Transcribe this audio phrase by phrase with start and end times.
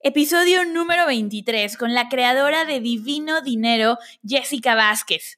[0.00, 5.37] Episodio número 23 con la creadora de Divino Dinero, Jessica Vázquez.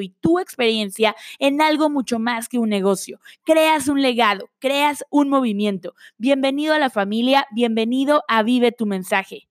[0.00, 3.20] y tu experiencia en algo mucho más que un negocio.
[3.44, 5.94] Creas un legado, creas un movimiento.
[6.18, 9.48] Bienvenido a la familia, bienvenido a Vive tu mensaje.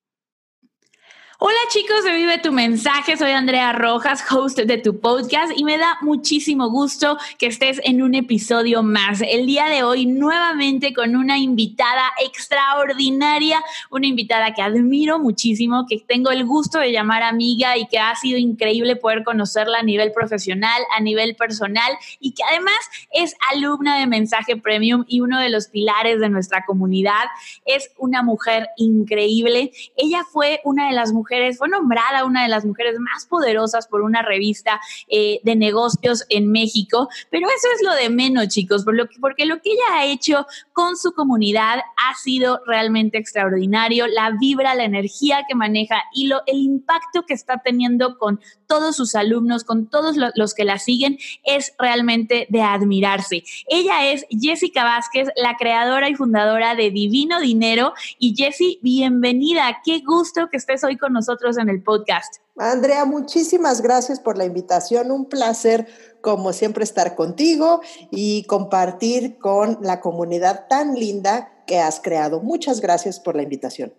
[1.37, 5.77] Hola chicos de Vive tu mensaje, soy Andrea Rojas, host de tu podcast y me
[5.77, 9.19] da muchísimo gusto que estés en un episodio más.
[9.19, 13.61] El día de hoy nuevamente con una invitada extraordinaria,
[13.91, 18.15] una invitada que admiro muchísimo, que tengo el gusto de llamar amiga y que ha
[18.15, 22.79] sido increíble poder conocerla a nivel profesional, a nivel personal y que además
[23.11, 27.25] es alumna de Mensaje Premium y uno de los pilares de nuestra comunidad.
[27.65, 29.73] Es una mujer increíble.
[29.97, 31.24] Ella fue una de las mujeres
[31.57, 36.51] fue nombrada una de las mujeres más poderosas por una revista eh, de negocios en
[36.51, 38.85] México, pero eso es lo de menos, chicos,
[39.19, 44.75] porque lo que ella ha hecho con su comunidad ha sido realmente extraordinario, la vibra,
[44.75, 49.63] la energía que maneja y lo, el impacto que está teniendo con todos sus alumnos,
[49.63, 53.43] con todos los que la siguen, es realmente de admirarse.
[53.67, 57.93] Ella es Jessica Vázquez, la creadora y fundadora de Divino Dinero.
[58.19, 59.81] Y Jessie, bienvenida.
[59.83, 62.35] Qué gusto que estés hoy con nosotros en el podcast.
[62.57, 65.11] Andrea, muchísimas gracias por la invitación.
[65.11, 65.87] Un placer,
[66.21, 67.81] como siempre, estar contigo
[68.11, 72.41] y compartir con la comunidad tan linda que has creado.
[72.41, 73.93] Muchas gracias por la invitación.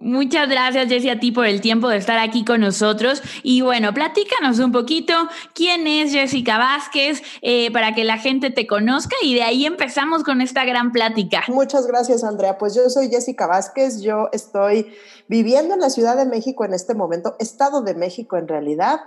[0.00, 3.22] Muchas gracias, Jessie, a ti por el tiempo de estar aquí con nosotros.
[3.42, 5.14] Y bueno, platícanos un poquito
[5.54, 10.24] quién es Jessica Vázquez eh, para que la gente te conozca y de ahí empezamos
[10.24, 11.42] con esta gran plática.
[11.48, 12.58] Muchas gracias, Andrea.
[12.58, 14.92] Pues yo soy Jessica Vázquez, yo estoy
[15.28, 19.00] viviendo en la Ciudad de México en este momento, Estado de México en realidad.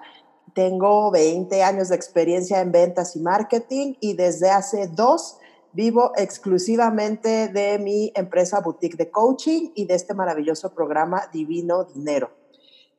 [0.54, 5.38] Tengo 20 años de experiencia en ventas y marketing y desde hace dos
[5.78, 12.32] Vivo exclusivamente de mi empresa boutique de coaching y de este maravilloso programa Divino Dinero.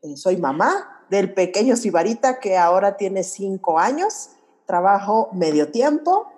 [0.00, 4.30] Eh, soy mamá del pequeño Sibarita que ahora tiene cinco años,
[4.64, 6.28] trabajo medio tiempo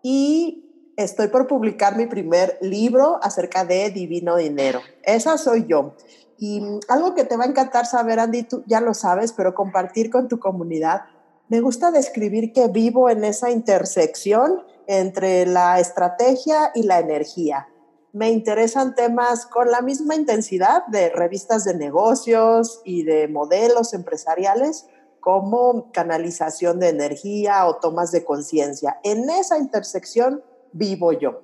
[0.00, 4.80] y estoy por publicar mi primer libro acerca de Divino Dinero.
[5.02, 5.96] Esa soy yo.
[6.38, 10.10] Y algo que te va a encantar saber, Andy, tú ya lo sabes, pero compartir
[10.10, 11.06] con tu comunidad.
[11.48, 17.68] Me gusta describir que vivo en esa intersección entre la estrategia y la energía.
[18.12, 24.86] Me interesan temas con la misma intensidad de revistas de negocios y de modelos empresariales
[25.20, 28.98] como canalización de energía o tomas de conciencia.
[29.04, 31.42] En esa intersección vivo yo.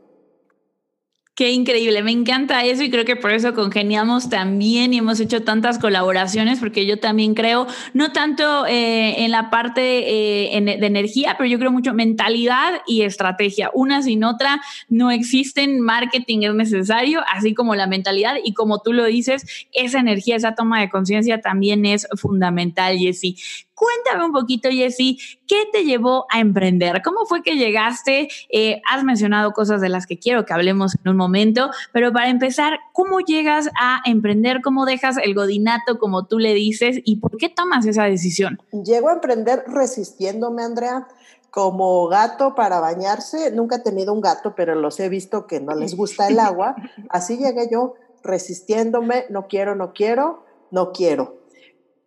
[1.37, 5.43] Qué increíble, me encanta eso y creo que por eso congeniamos también y hemos hecho
[5.43, 11.35] tantas colaboraciones porque yo también creo, no tanto eh, en la parte eh, de energía,
[11.37, 13.73] pero yo creo mucho mentalidad y estrategia.
[13.75, 18.93] Una sin otra no existen, marketing es necesario, así como la mentalidad y como tú
[18.93, 23.39] lo dices, esa energía, esa toma de conciencia también es fundamental, Jessy.
[23.85, 27.03] Cuéntame un poquito, Jessy, ¿qué te llevó a emprender?
[27.05, 28.29] ¿Cómo fue que llegaste?
[28.49, 32.31] Eh, has mencionado cosas de las que quiero que hablemos en un momento, pero para
[32.31, 34.63] empezar, ¿cómo llegas a emprender?
[34.63, 38.59] ¿Cómo dejas el godinato, como tú le dices, y por qué tomas esa decisión?
[38.73, 41.07] Llego a emprender resistiéndome, Andrea
[41.51, 43.51] como gato para bañarse.
[43.51, 46.75] Nunca he tenido un gato, pero los he visto que no les gusta el agua.
[47.11, 51.44] Así llegué yo resistiéndome, no quiero, no quiero, no quiero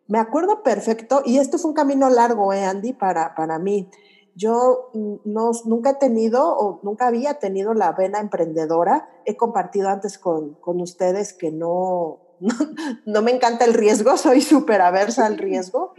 [0.07, 3.89] me acuerdo perfecto, y esto fue un camino largo, eh, Andy, para, para mí.
[4.35, 9.09] Yo mm, no, nunca he tenido o nunca había tenido la vena emprendedora.
[9.25, 12.55] He compartido antes con, con ustedes que no, no,
[13.05, 15.93] no, me encanta el riesgo, soy súper aversa al riesgo.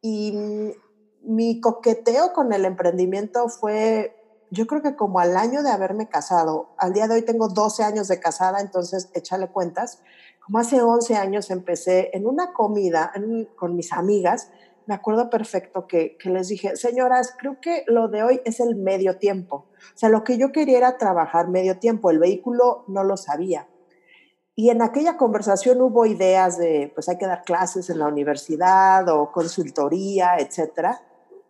[0.00, 0.74] Y
[1.22, 4.16] mi coqueteo con el emprendimiento fue
[4.50, 7.82] yo creo que como al año de haberme casado, al día de hoy tengo 12
[7.82, 10.00] años de casada, entonces échale cuentas,
[10.46, 13.12] como hace 11 años empecé en una comida
[13.56, 14.52] con mis amigas,
[14.86, 18.76] me acuerdo perfecto que, que, les dije, señoras, creo que lo de hoy es el
[18.76, 19.66] medio tiempo.
[19.76, 23.66] O sea, lo que yo quería era trabajar medio tiempo, el vehículo no lo sabía.
[24.54, 29.08] Y en aquella conversación hubo ideas de, pues hay que dar clases en la universidad
[29.08, 31.02] o consultoría, etcétera.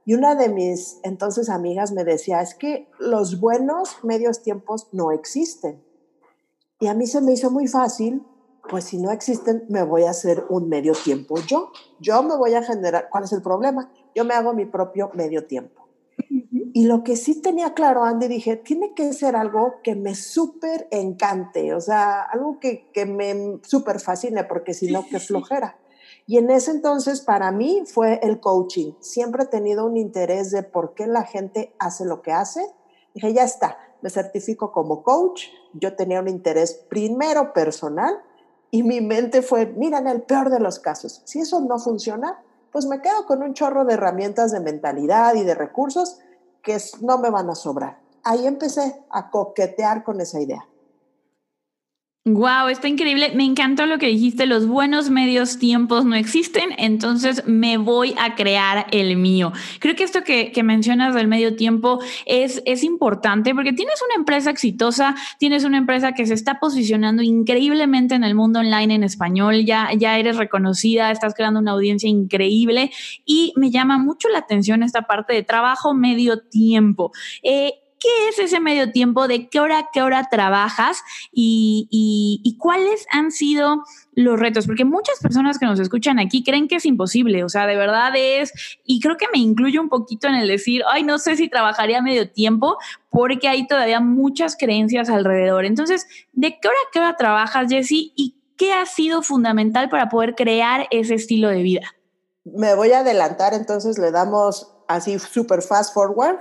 [0.06, 5.12] Y una de mis entonces amigas me decía, es que los buenos medios tiempos no
[5.12, 5.84] existen.
[6.80, 8.24] Y a mí se me hizo muy fácil
[8.68, 11.72] pues si no existen, me voy a hacer un medio tiempo yo.
[12.00, 13.90] Yo me voy a generar, ¿cuál es el problema?
[14.14, 15.88] Yo me hago mi propio medio tiempo.
[16.28, 20.88] Y lo que sí tenía claro, Andy, dije, tiene que ser algo que me súper
[20.90, 25.78] encante, o sea, algo que, que me súper fascine, porque si no, qué flojera.
[26.26, 28.92] Y en ese entonces, para mí, fue el coaching.
[29.00, 32.60] Siempre he tenido un interés de por qué la gente hace lo que hace.
[33.14, 35.44] Dije, ya está, me certifico como coach.
[35.72, 38.20] Yo tenía un interés primero personal
[38.70, 42.42] y mi mente fue, mira, en el peor de los casos, si eso no funciona,
[42.72, 46.18] pues me quedo con un chorro de herramientas de mentalidad y de recursos
[46.62, 47.98] que no me van a sobrar.
[48.22, 50.66] Ahí empecé a coquetear con esa idea.
[52.28, 53.30] Wow, está increíble.
[53.36, 54.46] Me encantó lo que dijiste.
[54.46, 59.52] Los buenos medios tiempos no existen, entonces me voy a crear el mío.
[59.78, 64.50] Creo que esto que, mencionas del medio tiempo es, es importante porque tienes una empresa
[64.50, 69.64] exitosa, tienes una empresa que se está posicionando increíblemente en el mundo online en español,
[69.64, 72.90] ya, ya eres reconocida, estás creando una audiencia increíble
[73.24, 77.12] y me llama mucho la atención esta parte de trabajo medio tiempo.
[77.44, 79.26] Eh, ¿Qué es ese medio tiempo?
[79.26, 80.98] ¿De qué hora qué hora trabajas?
[81.32, 83.84] Y, cuáles han sido
[84.14, 84.66] los retos?
[84.66, 87.42] Porque muchas personas que nos escuchan aquí creen que es imposible.
[87.44, 88.52] O sea, de verdad es,
[88.84, 92.02] y creo que me incluyo un poquito en el decir, ay, no sé si trabajaría
[92.02, 92.76] medio tiempo,
[93.10, 95.64] porque hay todavía muchas creencias alrededor.
[95.64, 98.12] Entonces, ¿de qué hora qué hora trabajas, Jessie?
[98.14, 101.94] ¿Y qué ha sido fundamental para poder crear ese estilo de vida?
[102.44, 106.38] Me voy a adelantar, entonces le damos así super fast forward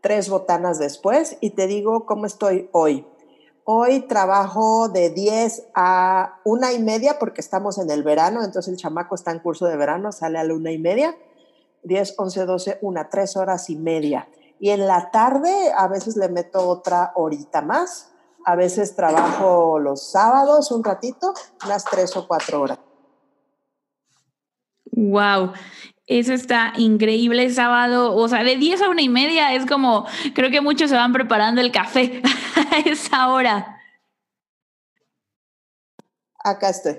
[0.00, 3.06] tres botanas después y te digo cómo estoy hoy.
[3.64, 8.78] Hoy trabajo de 10 a una y media porque estamos en el verano, entonces el
[8.78, 11.14] chamaco está en curso de verano, sale a la una y media,
[11.82, 14.28] 10, 11, 12, una, tres horas y media.
[14.58, 18.10] Y en la tarde a veces le meto otra horita más,
[18.44, 21.34] a veces trabajo los sábados un ratito,
[21.64, 22.78] unas tres o cuatro horas.
[24.92, 25.52] Wow.
[26.08, 30.50] Eso está increíble sábado, o sea, de 10 a una y media es como, creo
[30.50, 32.22] que muchos se van preparando el café
[32.72, 33.78] a esa hora.
[36.38, 36.96] Acá estoy.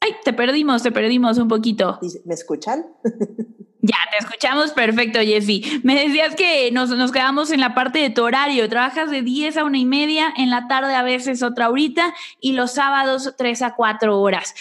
[0.00, 1.98] Ay, te perdimos, te perdimos un poquito.
[2.24, 2.86] ¿Me escuchan?
[3.80, 5.80] Ya, te escuchamos perfecto, Jessy.
[5.84, 8.68] Me decías que nos, nos, quedamos en la parte de tu horario.
[8.68, 12.52] Trabajas de 10 a una y media, en la tarde a veces otra horita y
[12.52, 14.54] los sábados 3 a 4 horas.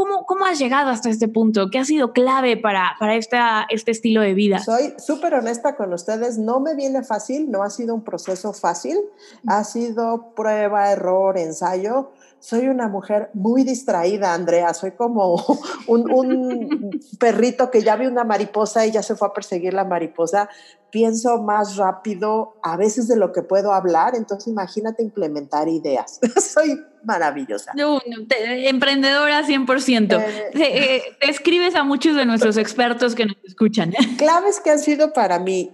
[0.00, 1.68] ¿Cómo, ¿Cómo has llegado hasta este punto?
[1.70, 4.58] ¿Qué ha sido clave para, para esta, este estilo de vida?
[4.58, 6.38] Soy súper honesta con ustedes.
[6.38, 8.98] No me viene fácil, no ha sido un proceso fácil.
[9.46, 14.72] Ha sido prueba, error, ensayo soy una mujer muy distraída, Andrea.
[14.72, 15.36] Soy como
[15.86, 20.48] un, perrito que ya ve una mariposa y ya se fue a perseguir la mariposa.
[20.90, 26.18] Pienso más rápido a veces de lo que puedo hablar, entonces imagínate implementar ideas.
[26.42, 27.72] soy maravillosa.
[27.76, 30.20] emprendedora 100%.
[30.20, 33.92] Eh, eh, te, escribes a muchos de nuestros expertos que nos escuchan.
[34.18, 35.72] Claves que han sido para mí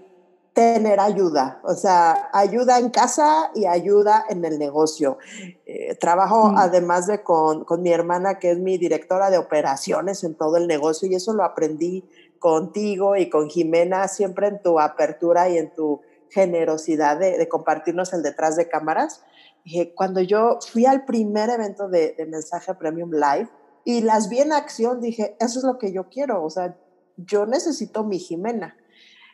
[0.53, 5.19] tener ayuda, o sea, ayuda en casa y ayuda en el negocio.
[5.67, 6.57] Eh, trabajo mm.
[6.57, 10.67] además de con, con, mi hermana, que es mi directora de operaciones en todo el
[10.67, 12.05] negocio, y eso lo aprendí
[12.39, 18.12] contigo y con Jimena, siempre en tu apertura y en tu generosidad de, de compartirnos
[18.12, 19.23] el detrás de cámaras.
[19.95, 23.49] cuando yo fui al primer evento de, de Mensaje Premium Live
[23.85, 26.76] y las vi en acción, dije, eso es lo que yo quiero, o sea,
[27.16, 28.76] yo necesito mi Jimena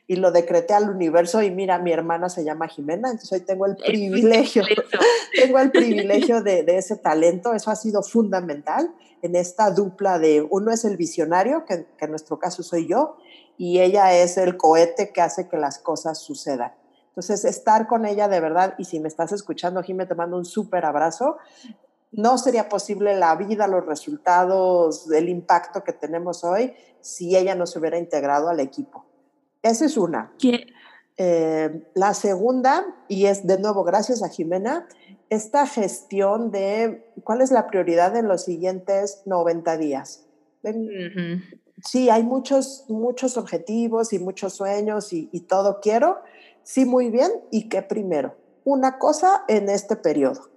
[0.07, 3.67] y lo decreté al universo y mira, mi hermana se llama Jimena, entonces hoy tengo
[3.67, 4.63] el privilegio,
[5.35, 10.47] tengo el privilegio de, de, ese talento, eso ha sido fundamental en esta dupla de
[10.51, 13.17] uno es el visionario, que, que, en nuestro caso soy yo,
[13.57, 16.73] y ella es el cohete que hace que las cosas sucedan.
[17.13, 20.47] Entonces, estar con ella de verdad, y si me estás escuchando, Jimena, te mando un
[20.47, 21.37] súper abrazo.
[22.11, 27.67] No sería posible la vida, los resultados, el impacto que tenemos hoy si ella no
[27.67, 29.05] se hubiera integrado al equipo.
[29.63, 30.33] Esa es una.
[31.19, 34.89] Eh, la segunda, y es de nuevo gracias a Jimena,
[35.29, 40.25] esta gestión de cuál es la prioridad en los siguientes 90 días.
[41.85, 46.21] Sí, hay muchos, muchos objetivos y muchos sueños y, y, todo quiero,
[46.65, 48.35] sí muy bien y qué primero.
[48.65, 50.51] Una cosa en este periodo.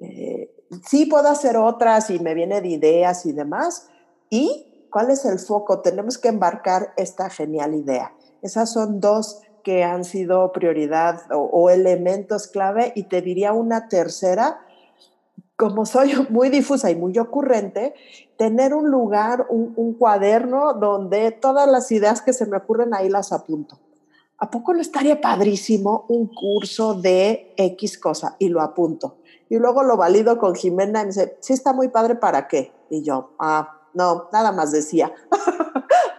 [0.00, 0.50] Eh,
[0.86, 3.88] sí puedo hacer otras y me viene de ideas y demás.
[4.30, 5.80] ¿Y cuál es el foco?
[5.80, 8.14] Tenemos que embarcar esta genial idea.
[8.42, 14.60] Esas son dos que han sido prioridad o, elementos clave y te diría una tercera,
[15.56, 17.94] como soy muy difusa y muy ocurrente,
[18.36, 23.08] tener un lugar, un, un, cuaderno donde todas las ideas que se me ocurren ahí
[23.08, 23.78] las apunto.
[24.42, 28.34] ¿A poco no estaría padrísimo un curso de X cosa?
[28.40, 29.18] Y lo apunto.
[29.48, 32.72] Y luego lo valido con Jimena y me dice, sí está muy padre, ¿para qué?
[32.90, 35.12] Y yo, ah, no, nada más decía.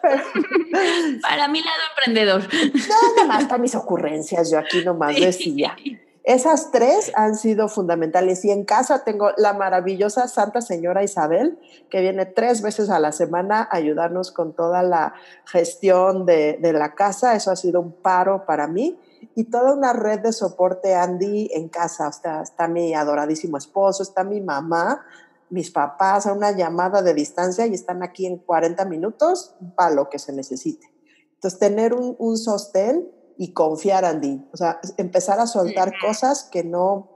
[1.21, 2.43] para mi lado emprendedor.
[2.47, 5.75] Nada más para mis ocurrencias, yo aquí nomás decía.
[6.23, 11.99] Esas tres han sido fundamentales y en casa tengo la maravillosa Santa Señora Isabel, que
[11.99, 15.15] viene tres veces a la semana a ayudarnos con toda la
[15.45, 17.35] gestión de, de la casa.
[17.35, 18.97] Eso ha sido un paro para mí
[19.35, 22.07] y toda una red de soporte Andy en casa.
[22.07, 25.05] O está mi adoradísimo esposo, está mi mamá,
[25.49, 30.09] mis papás a una llamada de distancia y están aquí en 40 minutos para lo
[30.09, 30.89] que se necesite.
[31.33, 34.47] Entonces, tener un, un sostén y confiar, Andy.
[34.53, 37.09] O sea, empezar a soltar cosas que no,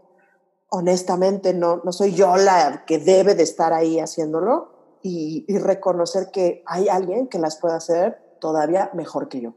[0.69, 6.31] honestamente, no, no soy yo la que debe de estar ahí haciéndolo y, y reconocer
[6.31, 9.53] que hay alguien que las puede hacer todavía mejor que yo.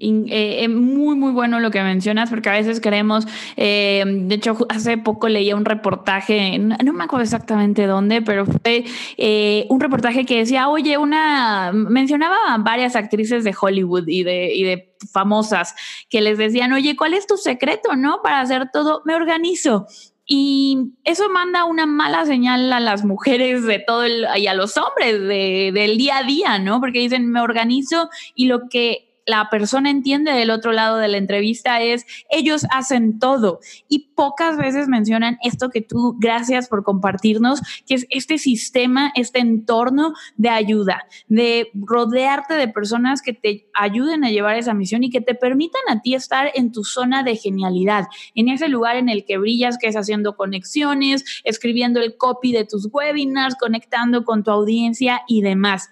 [0.00, 4.98] Eh, muy, muy bueno lo que mencionas, porque a veces creemos, eh, de hecho, hace
[4.98, 8.84] poco leía un reportaje, no, me acuerdo exactamente dónde, pero fue
[9.16, 14.54] eh, un reportaje que decía, oye, una, mencionaba a varias actrices de Hollywood y de,
[14.54, 15.74] y de famosas
[16.10, 18.20] que les decían, oye, ¿cuál es tu secreto, no?
[18.22, 19.86] Para hacer todo, me organizo.
[20.30, 24.04] Y eso manda una mala señal a las mujeres de todo
[24.36, 26.80] y a los hombres de, del día a día, ¿no?
[26.80, 31.18] Porque dicen, me organizo y lo que la persona entiende del otro lado de la
[31.18, 33.60] entrevista es, ellos hacen todo.
[33.86, 39.40] Y pocas veces mencionan esto que tú, gracias por compartirnos, que es este sistema, este
[39.40, 45.10] entorno de ayuda, de rodearte de personas que te ayuden a llevar esa misión y
[45.10, 49.10] que te permitan a ti estar en tu zona de genialidad, en ese lugar en
[49.10, 54.42] el que brillas, que es haciendo conexiones, escribiendo el copy de tus webinars, conectando con
[54.42, 55.90] tu audiencia y demás.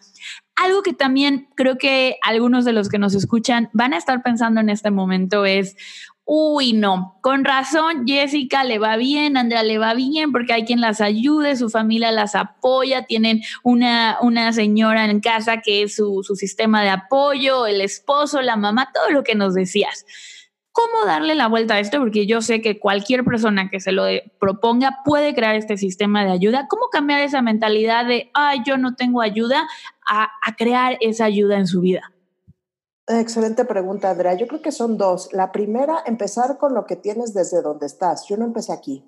[0.56, 4.60] Algo que también creo que algunos de los que nos escuchan van a estar pensando
[4.60, 5.76] en este momento es,
[6.24, 10.80] uy, no, con razón, Jessica le va bien, Andrea le va bien, porque hay quien
[10.80, 16.22] las ayude, su familia las apoya, tienen una, una señora en casa que es su,
[16.24, 20.04] su sistema de apoyo, el esposo, la mamá, todo lo que nos decías
[20.76, 24.04] cómo darle la vuelta a esto, porque yo sé que cualquier persona que se lo
[24.38, 26.66] proponga puede crear este sistema de ayuda.
[26.68, 29.66] ¿Cómo cambiar esa mentalidad de, ay, yo no tengo ayuda,
[30.06, 30.28] a,
[30.58, 32.12] crear esa ayuda en su vida?
[33.08, 34.34] Excelente pregunta, Andrea.
[34.34, 35.32] Yo creo que son dos.
[35.32, 38.26] La primera, empezar con lo que tienes desde donde estás.
[38.28, 39.02] Yo no empecé aquí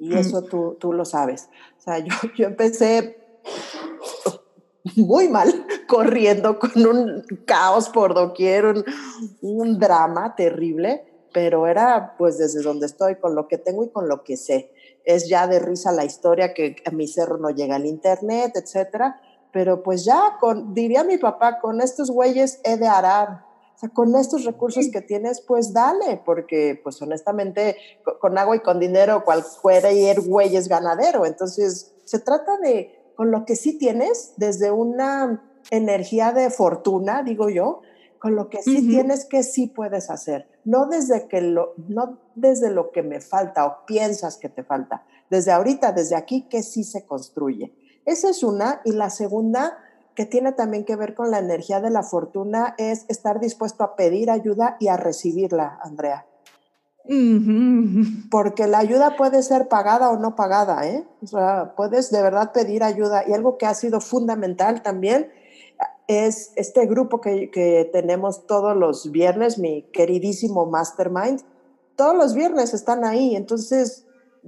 [0.00, 1.48] y eso tú, tú lo sabes.
[1.78, 3.16] O sea, yo, yo empecé
[4.96, 8.84] muy mal, corriendo con un caos por doquier, un,
[9.42, 14.08] un, drama terrible, pero era pues desde donde estoy, con lo que tengo y con
[14.08, 14.72] lo que sé.
[15.04, 19.20] Es ya de risa la historia que a mi cerro no llega al internet, etcétera,
[19.52, 23.44] pero pues ya, con, diría mi papá, con estos güeyes he de arar.
[23.74, 27.76] O sea, con estos recursos que tienes, pues dale, porque pues honestamente
[28.20, 31.24] con, agua y con dinero cualquier güey es ganadero.
[31.24, 37.50] Entonces, se trata de con lo que sí tienes, desde una energía de fortuna, digo
[37.50, 37.80] yo,
[38.20, 42.70] con lo que sí tienes que sí puedes hacer, no desde que lo no desde
[42.70, 46.84] lo que me falta o piensas que te falta, desde ahorita, desde aquí que sí
[46.84, 47.74] se construye.
[48.04, 49.78] Esa es una y la segunda
[50.14, 53.96] que tiene también que ver con la energía de la fortuna es estar dispuesto a
[53.96, 56.24] pedir ayuda y a recibirla, Andrea.
[58.30, 61.06] Porque la ayuda puede ser pagada o no pagada, ¿eh?
[61.22, 63.24] O sea, puedes de verdad pedir ayuda.
[63.26, 65.32] Y algo que ha sido fundamental también
[66.06, 71.42] es este grupo que, que tenemos todos los viernes, mi queridísimo Mastermind.
[71.96, 73.34] Todos los viernes están ahí.
[73.36, 74.06] Entonces,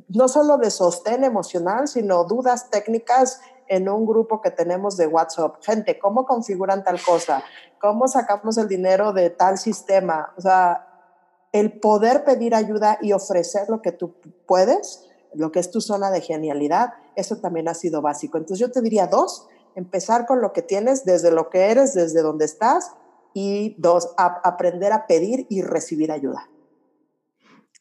[0.08, 5.56] no solo de sostén emocional, sino dudas técnicas en un grupo que tenemos de WhatsApp.
[5.62, 7.42] Gente, ¿cómo configuran tal cosa?
[7.80, 10.34] ¿Cómo sacamos el dinero de tal sistema?
[10.36, 10.89] O sea,
[11.52, 14.14] el poder pedir ayuda y ofrecer lo que tú
[14.46, 18.38] puedes, lo que es tu zona de genialidad, eso también ha sido básico.
[18.38, 22.22] Entonces yo te diría dos, empezar con lo que tienes, desde lo que eres, desde
[22.22, 22.92] donde estás,
[23.32, 26.48] y dos, aprender a pedir y recibir ayuda.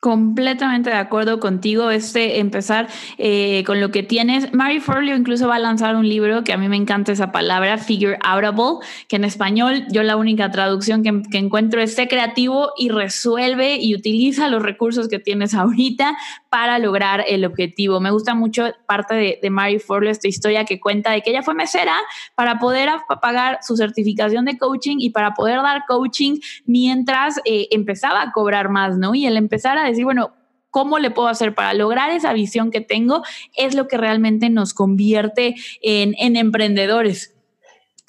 [0.01, 2.87] Completamente de acuerdo contigo, este empezar
[3.17, 4.53] eh, con lo que tienes.
[4.53, 7.77] Mary Forleo incluso va a lanzar un libro que a mí me encanta esa palabra,
[7.77, 12.87] figure outable, que en español yo la única traducción que, encuentro es sé creativo y
[12.87, 16.17] resuelve y utiliza los recursos que tienes ahorita
[16.49, 17.99] para lograr el objetivo.
[17.99, 21.43] Me gusta mucho parte de, de Mary Forleo, esta historia que cuenta de que ella
[21.43, 21.95] fue mesera
[22.35, 22.89] para poder
[23.21, 28.69] pagar su certificación de coaching y para poder dar coaching mientras eh, empezaba a cobrar
[28.69, 29.15] más, ¿no?
[29.15, 30.33] Y el empezar a decir, bueno,
[30.71, 33.23] ¿Cómo le puedo hacer para lograr esa visión que tengo?
[33.57, 37.33] Es lo que realmente nos convierte en, en, emprendedores.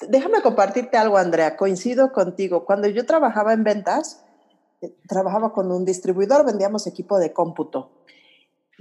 [0.07, 1.57] Déjame compartirte algo, Andrea.
[1.57, 2.63] Coincido contigo.
[2.65, 4.23] Cuando yo trabajaba en ventas,
[4.81, 7.91] eh, trabajaba con un distribuidor, vendíamos equipo de cómputo.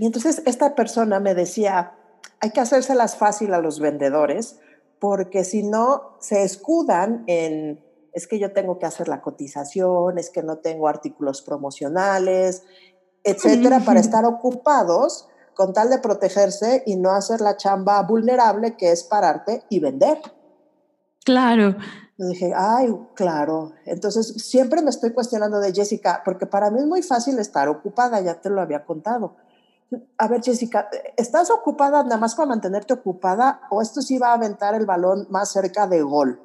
[0.00, 1.92] Y entonces esta persona me decía,
[2.40, 4.58] hay que hacérselas fácil a los vendedores,
[4.98, 10.30] porque si no, se escudan en es que yo tengo que hacer la cotización, es
[10.30, 12.62] que no tengo artículos promocionales,
[13.24, 18.92] etcétera, para estar ocupados con tal de protegerse y no hacer la chamba vulnerable que
[18.92, 20.18] es pararte y vender.
[21.26, 21.76] Claro.
[22.16, 23.72] Y dije, ay, claro.
[23.84, 28.18] Entonces, siempre me estoy cuestionando de Jessica, porque para mí es muy fácil estar ocupada,
[28.22, 29.36] ya te lo había contado.
[30.18, 34.34] A ver, Jessica, ¿estás ocupada nada más para mantenerte ocupada o esto sí va a
[34.34, 36.40] aventar el balón más cerca de gol?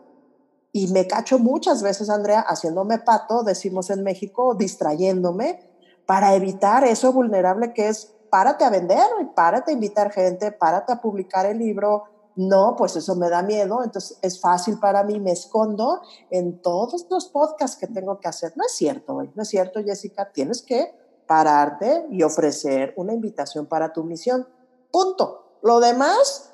[0.72, 5.70] Y me cacho muchas veces, Andrea, haciéndome pato, decimos en México, distrayéndome,
[6.06, 11.02] para evitar eso vulnerable que es párate a vender, párate a invitar gente, párate a
[11.02, 12.04] publicar el libro.
[12.36, 17.08] No, pues eso me da miedo, entonces es fácil para mí, me escondo en todos
[17.10, 18.52] los podcasts que tengo que hacer.
[18.58, 20.94] No es cierto, no es cierto, Jessica, tienes que
[21.27, 24.48] pararte y ofrecer una invitación para tu misión.
[24.91, 25.60] Punto.
[25.62, 26.53] Lo demás,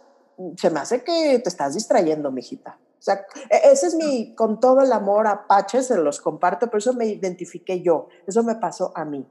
[0.57, 2.79] se me hace que te estás distrayendo, mijita.
[3.01, 6.77] O sea, e, ese es mi, con todo el amor Apache, se los comparto, pero
[6.77, 9.27] eso me identifiqué yo, eso me pasó a mí.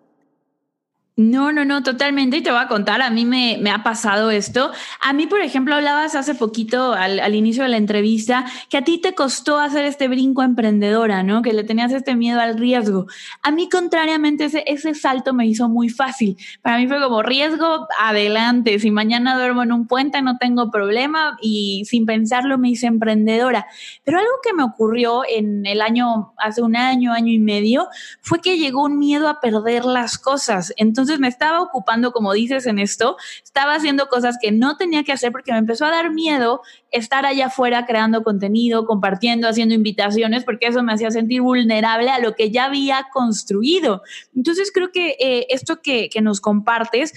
[1.20, 2.38] No, no, no, totalmente.
[2.38, 4.70] Y te voy a contar, a mí me, ha pasado esto.
[5.02, 8.84] A mí, por ejemplo, hablabas hace poquito al, al, inicio de la entrevista que a
[8.84, 11.42] ti te costó hacer este brinco emprendedora, ¿no?
[11.42, 13.06] Que le tenías este miedo al riesgo.
[13.42, 16.38] A mí, contrariamente, ese, ese salto me hizo muy fácil.
[16.62, 18.78] Para mí fue como riesgo, adelante.
[18.78, 21.36] Si mañana duermo en un puente, no tengo problema.
[21.42, 23.66] Y sin pensarlo, me hice emprendedora.
[24.04, 27.88] Pero algo que me ocurrió en el año, hace un año, año y medio,
[28.22, 30.72] fue que llegó un miedo a perder las cosas.
[30.78, 35.02] Entonces, entonces me estaba ocupando, como dices en esto, estaba haciendo cosas que no tenía
[35.02, 36.60] que hacer porque me empezó a dar miedo
[36.92, 42.20] estar allá afuera creando contenido, compartiendo, haciendo invitaciones, porque eso me hacía sentir vulnerable a
[42.20, 44.02] lo que ya había construido.
[44.36, 47.12] Entonces creo que eh, esto que, que nos compartes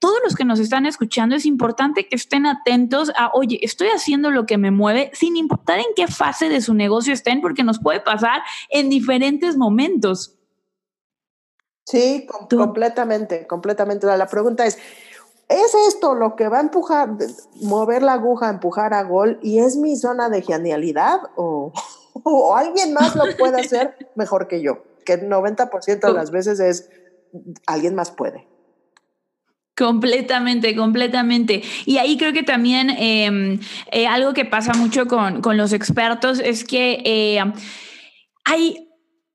[0.00, 4.30] todos los que nos están escuchando, es importante que estén atentos a, oye, estoy haciendo
[4.30, 7.78] lo que me mueve, sin importar en qué fase de su negocio estén, porque nos
[7.78, 10.36] puede pasar en diferentes momentos.
[11.86, 14.06] Sí, completamente, completamente.
[14.08, 14.76] La pregunta es,
[15.48, 17.10] ¿es esto lo que va a empujar,
[17.62, 21.72] mover la aguja, empujar a gol y es mi zona de genialidad o,
[22.24, 24.82] o alguien más lo puede hacer mejor que yo?
[25.04, 26.90] Que el 90% de las veces es
[27.66, 28.48] alguien más puede.
[29.76, 31.62] Completamente, completamente.
[31.84, 33.60] Y ahí creo que también em,
[33.92, 37.44] eh, algo que pasa mucho con, con los expertos es que eh,
[38.44, 38.85] hay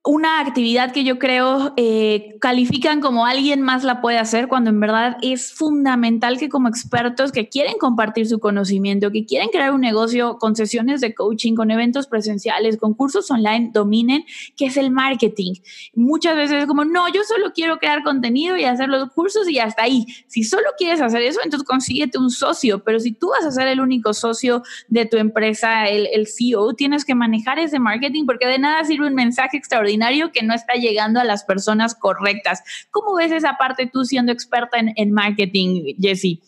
[0.04, 4.80] una actividad que yo creo eh, califican como alguien más la puede hacer cuando en
[4.80, 9.82] verdad es fundamental que como expertos que quieren compartir su conocimiento, que quieren crear un
[9.82, 14.26] negocio con sesiones de coaching, con eventos presenciales, con cursos online, dominen,
[14.58, 15.54] que es el marketing.
[15.94, 19.60] Muchas veces es como, no, yo solo quiero crear contenido y hacer los cursos y
[19.60, 20.08] hasta ahí.
[20.26, 23.68] Si solo quieres hacer eso, entonces consíguete un socio, pero si tú vas a ser
[23.68, 28.48] el único socio de tu empresa, el, el CEO, tienes que manejar ese marketing porque
[28.48, 29.91] de nada sirve un mensaje extraordinario
[30.34, 32.64] que no está llegando a las personas correctas.
[32.92, 36.42] ¿Cómo ves esa parte tú siendo experta en, en marketing, Jessie?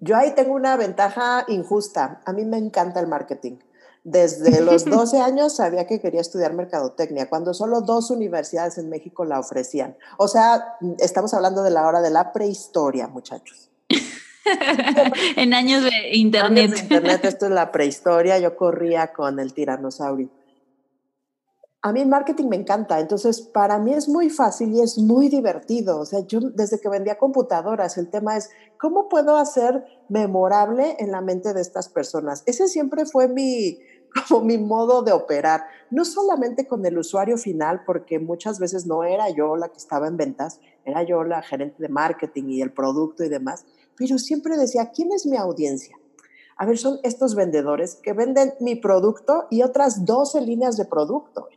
[0.00, 2.20] Yo ahí tengo una ventaja injusta.
[2.24, 3.58] A mí me encanta el marketing.
[4.02, 9.24] Desde los 12 años sabía que quería estudiar mercadotecnia, cuando solo dos universidades en México
[9.24, 9.96] la ofrecían.
[10.16, 13.70] O sea, estamos hablando de la hora de la prehistoria, muchachos.
[15.36, 16.64] en años de internet.
[16.64, 18.38] Años de internet, esto es la prehistoria.
[18.38, 20.30] Yo corría con el tiranosaurio
[21.86, 25.28] a mí el marketing me encanta, entonces para mí es muy fácil y es muy
[25.28, 26.00] divertido.
[26.00, 31.12] O sea, yo desde que vendía computadoras, el tema es, ¿cómo puedo hacer memorable en
[31.12, 32.42] la mente de estas personas?
[32.46, 33.78] Ese siempre fue mi,
[34.28, 39.04] como mi modo de operar, no solamente con el usuario final, porque muchas veces no
[39.04, 42.72] era yo la que estaba en ventas, era yo la gerente de marketing y el
[42.72, 43.64] producto y demás,
[43.96, 45.96] pero siempre decía, ¿quién es mi audiencia?
[46.56, 51.48] A ver, son estos vendedores que venden mi producto y otras 12 líneas de producto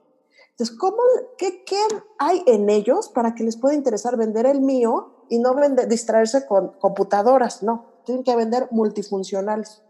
[0.59, 0.97] Entonces, ¿cómo,
[1.37, 1.79] qué, ¿qué
[2.17, 6.45] hay en ellos para que les pueda interesar vender el mío y no vender, distraerse
[6.45, 7.63] con computadoras?
[7.63, 9.81] No, tienen que vender multifuncionales.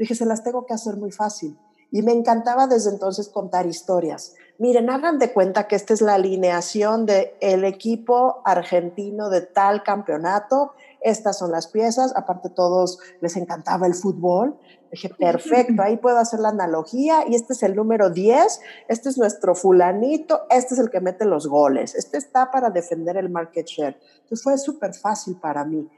[0.00, 1.56] Dije, se las tengo que hacer muy fácil.
[1.92, 4.34] Y me encantaba desde entonces contar historias.
[4.58, 9.84] Miren, hagan de cuenta que esta es la alineación del el equipo argentino de tal
[9.84, 10.72] campeonato.
[11.00, 12.12] Estas son las piezas.
[12.16, 14.58] Aparte, todos les encantaba el fútbol.
[14.90, 17.24] Dije, perfecto, ahí puedo hacer la analogía.
[17.28, 18.60] Y este es el número 10.
[18.88, 20.42] Este es nuestro fulanito.
[20.50, 21.94] Este es el que mete los goles.
[21.94, 23.98] Este está para defender el market share.
[24.22, 25.88] Entonces fue súper fácil para mí.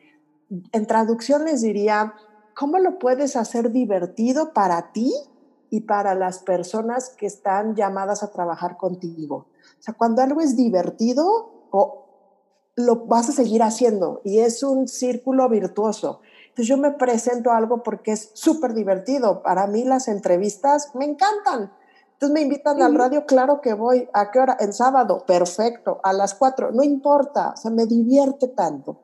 [0.73, 2.15] En traducción les diría,
[2.55, 5.13] ¿cómo lo puedes hacer divertido para ti
[5.71, 9.47] y para las personas que están llamadas a trabajar contigo.
[9.79, 11.69] O sea, cuando algo es divertido,
[12.77, 16.21] lo vas a seguir haciendo y es un círculo virtuoso.
[16.59, 19.45] Entonces yo me presento algo porque es súper divertido.
[19.45, 21.73] Para mí las entrevistas me encantan.
[22.15, 24.09] Entonces me invitan al radio, claro que voy.
[24.13, 24.57] ¿A qué hora?
[24.59, 26.01] El sábado, perfecto.
[26.03, 27.51] A las cuatro, no importa.
[27.51, 28.99] O sea, me divierte tanto.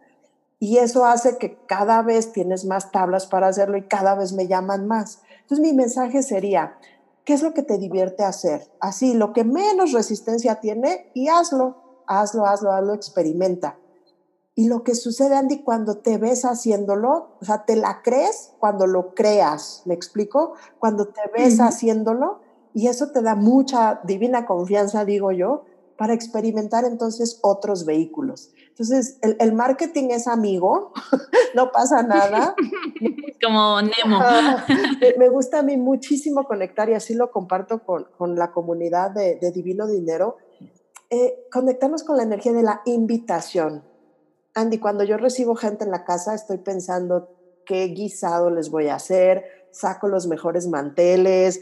[0.58, 4.48] Y eso hace que cada vez tienes más tablas para hacerlo y cada vez me
[4.48, 5.22] llaman más.
[5.42, 6.76] Entonces mi mensaje sería,
[7.24, 8.68] ¿qué es lo que te divierte hacer?
[8.80, 13.78] Así, lo que menos resistencia tiene y hazlo, hazlo, hazlo, hazlo, experimenta.
[14.56, 18.86] Y lo que sucede, Andy, cuando te ves haciéndolo, o sea, te la crees cuando
[18.86, 20.54] lo creas, ¿me explico?
[20.78, 22.40] Cuando te ves haciéndolo
[22.72, 25.64] y eso te da mucha divina confianza, digo yo,
[25.96, 28.52] para experimentar entonces otros vehículos.
[28.68, 30.92] Entonces, el, marketing es amigo,
[31.54, 32.54] no pasa nada.
[33.44, 34.20] Como Nemo.
[35.18, 39.36] me gusta a mí muchísimo conectar y así lo comparto con, con la comunidad de,
[39.36, 40.36] de Divino Dinero.
[41.10, 43.84] Eh, conectarnos con la energía de la invitación.
[44.54, 47.28] Andy, cuando yo recibo gente en la casa, estoy pensando
[47.66, 51.60] qué guisado les voy a hacer, saco los mejores manteles,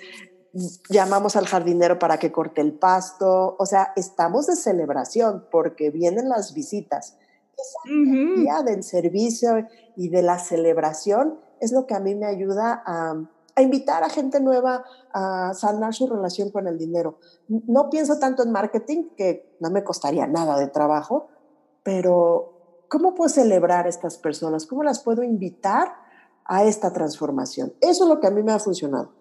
[0.91, 6.29] llamamos al jardinero para que corte el pasto, o sea, estamos de celebración porque vienen
[6.29, 7.17] las visitas.
[7.57, 12.83] Esa energía del servicio y de la celebración es lo que a mí me ayuda
[12.85, 13.15] a,
[13.55, 17.19] a, invitar a gente nueva a sanar su relación con el dinero.
[17.49, 21.29] No pienso tanto en marketing, que no me costaría nada de trabajo,
[21.83, 22.52] pero
[22.93, 24.67] ¿cómo puedo celebrar a estas personas?
[24.67, 25.95] ¿Cómo las puedo invitar
[26.45, 27.73] a esta transformación?
[27.81, 29.15] Eso es lo que a mí me ha funcionado.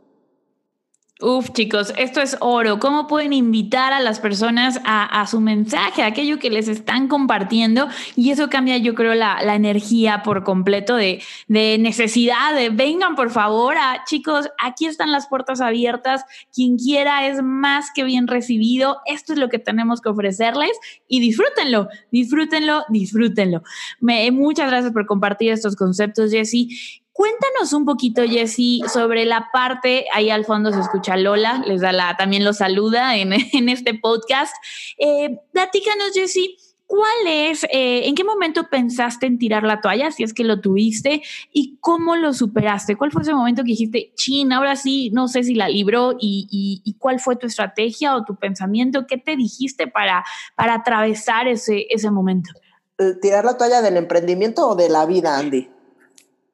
[1.24, 2.80] Uf, chicos, esto es oro.
[2.80, 7.88] ¿Cómo pueden invitar a las personas a, su mensaje, a aquello que les están compartiendo?
[8.16, 13.78] Y eso cambia, yo creo, la, energía por completo de, necesidad, de vengan por favor,
[13.78, 16.26] a, chicos, aquí están las puertas abiertas.
[16.52, 18.98] Quien quiera es más que bien recibido.
[19.06, 20.72] Esto es lo que tenemos que ofrecerles
[21.08, 23.62] y disfrútenlo, disfrútenlo, disfrútenlo.
[24.00, 27.01] Muchas gracias por compartir estos conceptos, Jessy.
[27.13, 31.91] Cuéntanos un poquito, Jessy, sobre la parte, ahí al fondo se escucha Lola, les da
[31.91, 33.34] la, también lo saluda en,
[33.69, 34.56] este podcast.
[34.97, 40.24] Eh, platícanos, Jessy, ¿cuál es, eh, en qué momento pensaste en tirar la toalla, si
[40.24, 41.21] es que lo tuviste,
[41.52, 42.95] y cómo lo superaste?
[42.95, 46.95] ¿Cuál fue ese momento que dijiste, chin, ahora sí, no sé si la libró, y,
[46.97, 49.06] cuál fue tu estrategia o tu pensamiento?
[49.06, 50.24] ¿Qué te dijiste para,
[50.56, 52.52] para atravesar ese, ese momento?
[52.97, 55.69] Eh, ¿Tirar la toalla del emprendimiento o de la vida, Andy?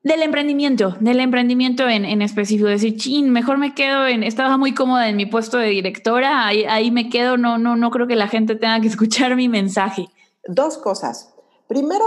[0.07, 4.73] Del emprendimiento, del emprendimiento en, en específico, decir, chin, mejor me quedo en, estaba muy
[4.73, 8.29] cómoda en mi puesto de directora, ahí, me quedo, no, no, no creo que la
[8.29, 10.07] gente tenga que escuchar mi mensaje.
[10.47, 11.33] Dos cosas.
[11.67, 12.05] Primero,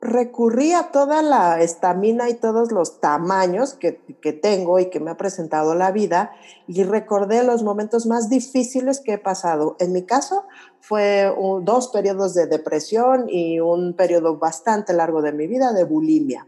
[0.00, 5.10] recurrí a toda la estamina y todos los tamaños que, que, tengo y que me
[5.10, 6.30] ha presentado la vida
[6.68, 9.74] y recordé los momentos más difíciles que he pasado.
[9.80, 10.44] En mi caso
[10.78, 16.46] fue dos periodos de depresión y un periodo bastante largo de mi vida de bulimia.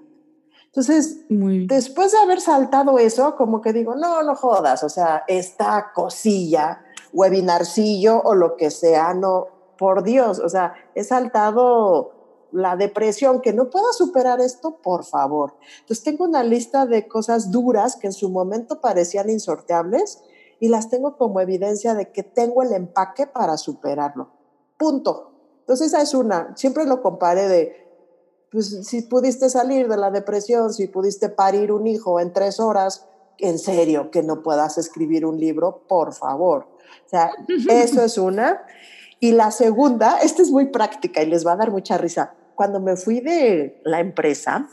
[0.74, 5.92] Entonces, después de haber saltado eso, como que digo, no, no jodas, o sea, esta
[5.94, 6.82] cosilla,
[7.12, 9.46] webinarcillo o lo que sea, no,
[9.78, 12.10] por Dios, o sea, he saltado
[12.50, 15.54] la depresión, que no puedo superar esto, por favor.
[15.80, 20.24] Entonces, tengo una lista de cosas duras que en su momento parecían insorteables
[20.58, 24.30] y las tengo como evidencia de que tengo el empaque para superarlo.
[24.76, 25.30] Punto.
[25.60, 26.56] Entonces, esa es una.
[26.56, 27.83] Siempre lo compare de
[28.54, 33.04] pues si pudiste salir de la depresión, si pudiste parir un hijo en tres horas,
[33.38, 36.68] en serio que no puedas escribir un libro, por favor.
[37.04, 37.32] O sea,
[37.68, 38.62] eso es una.
[39.18, 42.34] Y la segunda, esta es muy práctica y les va a dar mucha risa.
[42.54, 44.68] Cuando me fui de la empresa,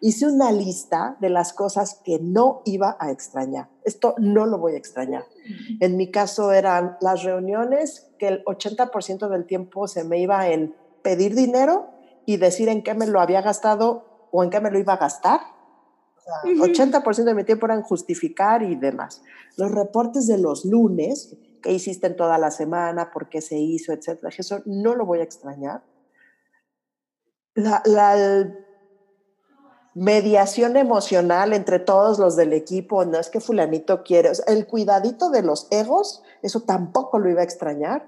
[0.00, 3.68] hice una lista de las cosas que no iba a extrañar.
[3.84, 5.26] Esto no lo voy a extrañar.
[5.80, 10.74] En mi caso eran las reuniones que el 80% del tiempo se me iba en
[11.02, 11.95] pedir dinero
[12.26, 14.98] y decir en qué me lo había gastado o en qué me lo iba a
[14.98, 15.40] gastar.
[16.16, 19.22] O sea, 80% de mi tiempo era en justificar y demás.
[19.56, 23.92] Los reportes de los lunes, qué hiciste en toda la semana, por qué se hizo,
[23.92, 24.30] etcétera.
[24.36, 25.82] Eso no lo voy a extrañar.
[27.54, 28.52] La, la,
[29.96, 35.40] mediación emocional entre todos los del equipo, no es que fulanito quiere, el cuidadito de
[35.40, 38.06] los egos, eso tampoco lo iba a extrañar.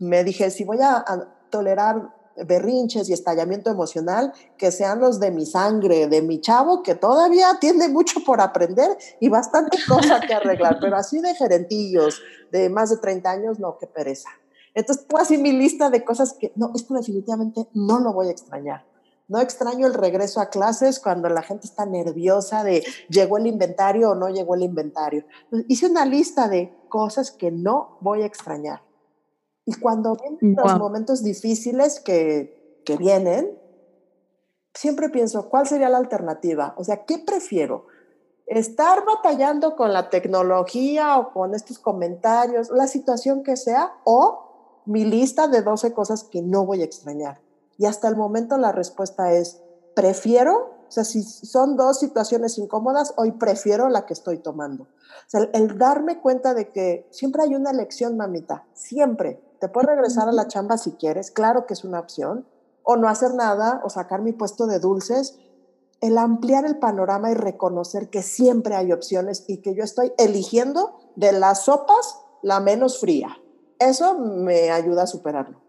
[0.00, 1.04] Me dije, si voy a,
[1.50, 6.94] tolerar berrinches y estallamiento emocional, que sean los de mi sangre, de mi chavo, que
[6.94, 12.20] todavía tiene mucho por aprender y bastante cosa que arreglar, pero así de gerentillos,
[12.52, 14.30] de más de 30 años, no, qué pereza.
[14.74, 18.32] Entonces, pues así mi lista de cosas que, no, esto definitivamente no lo voy a
[18.32, 18.86] extrañar.
[19.28, 24.10] No extraño el regreso a clases cuando la gente está nerviosa de llegó el inventario
[24.10, 25.26] o no llegó el inventario.
[25.68, 28.87] Hice una lista de cosas que no voy a extrañar.
[29.68, 33.58] Y cuando vienen los momentos difíciles que, que vienen,
[34.72, 36.72] siempre pienso, ¿cuál sería la alternativa?
[36.78, 37.84] O sea, ¿qué prefiero?
[38.46, 45.04] ¿Estar batallando con la tecnología o con estos comentarios, la situación que sea, o mi
[45.04, 47.42] lista de 12 cosas que no voy a extrañar?
[47.76, 49.60] Y hasta el momento la respuesta es,
[49.94, 54.84] prefiero, o sea, si son dos situaciones incómodas, hoy prefiero la que estoy tomando.
[54.84, 59.42] O sea, el, darme cuenta de que siempre hay una elección, mamita, siempre.
[59.60, 62.46] Te puedes regresar a la chamba si quieres, claro que es una opción,
[62.82, 65.38] o no hacer nada, o sacar mi puesto de dulces.
[66.00, 70.98] El ampliar el panorama y reconocer que siempre hay opciones y que yo estoy eligiendo
[71.16, 73.36] de las sopas la menos fría.
[73.78, 75.67] Eso me ayuda a superarlo.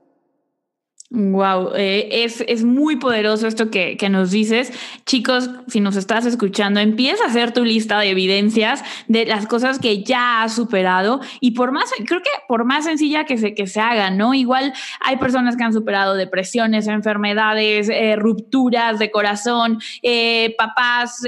[1.11, 4.71] Wow, eh, es, es, muy poderoso esto que, que, nos dices.
[5.07, 9.79] Chicos, si nos estás escuchando, empieza a hacer tu lista de evidencias de las cosas
[9.79, 13.65] que ya has superado y por más, creo que por más sencilla que se, que
[13.65, 14.35] se haga, ¿no?
[14.35, 21.23] Igual hay personas que han superado depresiones, enfermedades, eh, rupturas de corazón, eh, papás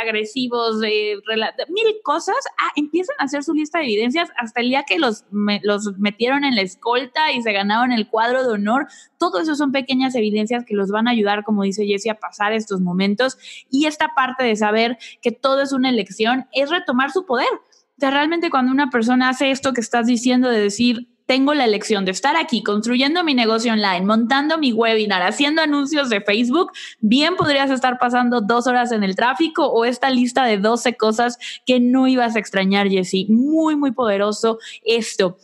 [0.00, 2.36] agresivos, mil cosas.
[2.56, 5.24] Ah, empiezan a hacer su lista de evidencias hasta el día que los,
[5.62, 8.86] los metieron en la escolta y se ganaron el cuadro de honor
[9.30, 12.52] todo eso son pequeñas evidencias que los van a ayudar, como dice Jessie, a pasar
[12.52, 13.38] estos momentos.
[13.70, 17.48] Y esta parte de saber que todo es una elección es retomar su poder.
[17.52, 21.64] O sea, realmente cuando una persona hace esto que estás diciendo de decir, tengo la
[21.64, 26.72] elección de estar aquí construyendo mi negocio online, montando mi webinar, haciendo anuncios de Facebook,
[27.00, 31.38] bien podrías estar pasando dos horas en el tráfico o esta lista de 12 cosas
[31.64, 33.26] que no ibas a extrañar, Jessie.
[33.28, 35.38] Muy, muy poderoso esto.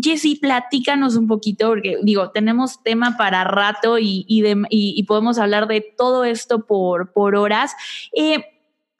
[0.00, 6.24] Jessy, platícanos un poquito, porque digo, tenemos tema para rato y, podemos hablar de todo
[6.24, 7.74] esto por, por horas.
[8.16, 8.44] Eh,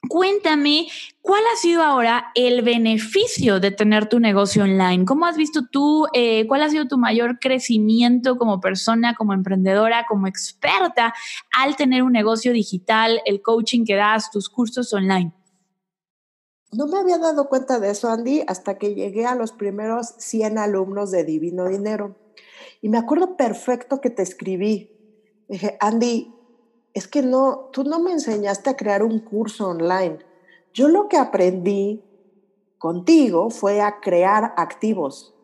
[0.08, 0.88] cuéntame,
[1.20, 5.04] ¿cuál ha sido ahora el beneficio de tener tu negocio online?
[5.06, 10.04] ¿Cómo has visto tú, eh, cuál ha sido tu mayor crecimiento como persona, como emprendedora,
[10.06, 11.14] como experta
[11.56, 15.32] al tener un negocio digital, el coaching que das, tus cursos online?
[16.72, 20.56] No me había dado cuenta de eso, Andy, hasta que llegué a los primeros 100
[20.56, 22.16] alumnos de Divino Dinero.
[22.80, 24.90] Y me acuerdo perfecto que te escribí.
[25.48, 26.34] Dije, Andy,
[26.94, 30.18] es que no, tú no me enseñaste a crear un curso online.
[30.72, 32.02] Yo lo que aprendí
[32.78, 35.34] contigo fue a crear activos.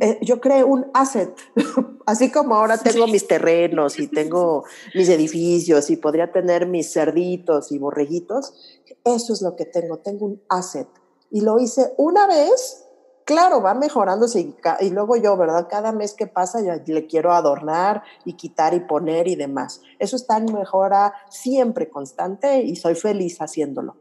[0.00, 1.32] Eh, yo creé un asset,
[2.06, 4.64] así como ahora tengo mis terrenos y tengo
[4.94, 8.54] mis edificios y podría tener mis cerditos y borreguitos,
[9.04, 10.88] eso es lo que tengo, tengo un asset.
[11.30, 12.86] Y lo hice una vez,
[13.24, 15.66] claro, va mejorándose y, y luego yo, ¿verdad?
[15.68, 19.82] Cada mes que pasa ya le quiero adornar y quitar y poner y demás.
[19.98, 23.96] Eso está en mejora siempre constante y soy feliz haciéndolo.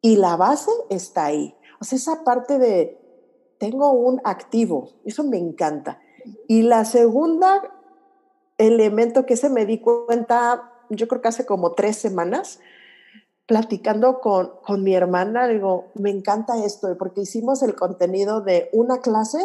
[0.00, 1.56] Y la base está ahí.
[1.80, 2.98] O sea, esa parte de,
[3.58, 6.00] tengo un activo, eso me encanta.
[6.46, 7.62] Y la segunda
[8.58, 12.60] elemento que se me di cuenta, yo creo que hace como tres semanas,
[13.46, 18.98] platicando con, con mi hermana, digo, me encanta esto, porque hicimos el contenido de una
[18.98, 19.38] clase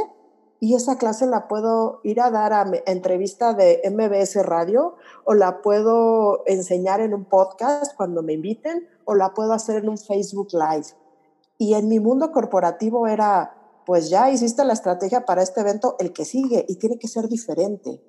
[0.63, 5.61] y esa clase la puedo ir a dar a, entrevista de MBS Radio o la
[5.61, 10.53] puedo enseñar en un podcast cuando me inviten o la puedo hacer en un Facebook
[10.53, 10.87] Live.
[11.57, 16.13] Y en mi mundo corporativo era, pues ya hiciste la estrategia para este evento, el
[16.13, 18.01] que sigue y tiene que ser diferente.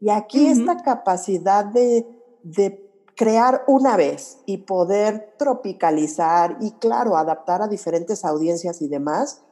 [0.00, 2.06] Y aquí esta capacidad de,
[2.42, 9.42] de crear una vez y poder tropicalizar y, claro, adaptar a diferentes audiencias y demás,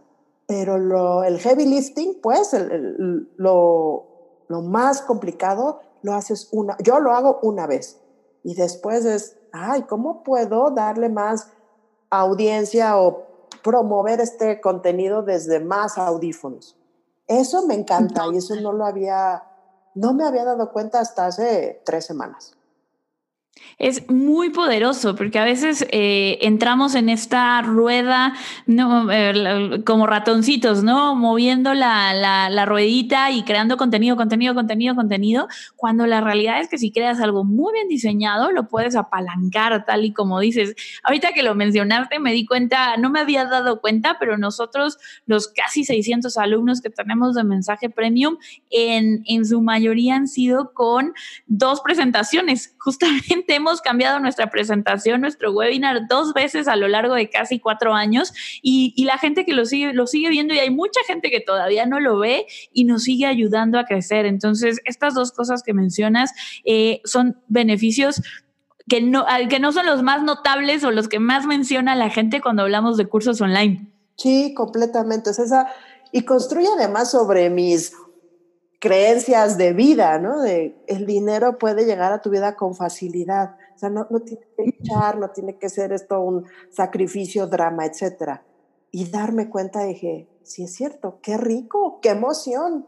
[0.47, 2.57] pero lo, el heavy lifting, pues
[3.37, 4.07] lo,
[4.49, 8.01] lo más complicado lo haces una, yo lo hago una vez
[8.43, 11.51] y después es, ay, ¿cómo puedo darle más
[12.09, 13.28] audiencia o
[13.63, 16.77] promover este contenido desde más audífonos?
[17.27, 19.45] Eso me encanta y eso no lo había,
[19.95, 22.58] no me había dado cuenta hasta hace tres semanas.
[23.79, 28.35] Es muy poderoso porque a veces eh, entramos en esta rueda
[28.67, 31.15] eh, como ratoncitos, ¿no?
[31.15, 36.69] Moviendo la, la, la, ruedita y creando contenido, contenido, contenido, contenido, cuando la realidad es
[36.69, 40.75] que si creas algo muy bien diseñado, lo puedes apalancar tal y como dices.
[41.05, 45.49] Ahorita que lo mencionaste, me di cuenta, no me había dado cuenta, pero nosotros, los
[45.49, 48.39] casi 600 alumnos que tenemos de mensaje premium,
[48.71, 51.13] en, en su mayoría han sido con
[51.47, 57.31] dos presentaciones, justamente hemos cambiado nuestra presentación, nuestro webinar dos veces a lo largo de
[57.31, 58.33] casi cuatro años
[58.63, 61.87] y, la gente que lo sigue, lo sigue viendo y hay mucha gente que todavía
[61.87, 64.27] no lo ve y nos sigue ayudando a crecer.
[64.27, 66.33] Entonces, estas dos cosas que mencionas
[66.65, 68.21] eh, son beneficios
[68.87, 72.41] que no, que no son los más notables o los que más menciona la gente
[72.41, 73.91] cuando hablamos de cursos online.
[74.17, 75.31] Sí, completamente.
[75.31, 75.69] Es esa,
[76.13, 77.93] y construye además sobre mis
[78.79, 80.41] creencias de vida, ¿no?
[80.41, 83.57] De el dinero puede llegar a tu vida con facilidad.
[83.75, 88.45] O sea, no, tiene que luchar, no tiene que ser esto un sacrificio, drama, etcétera.
[88.91, 92.87] Y darme cuenta, dije, sí es cierto, qué rico, qué emoción.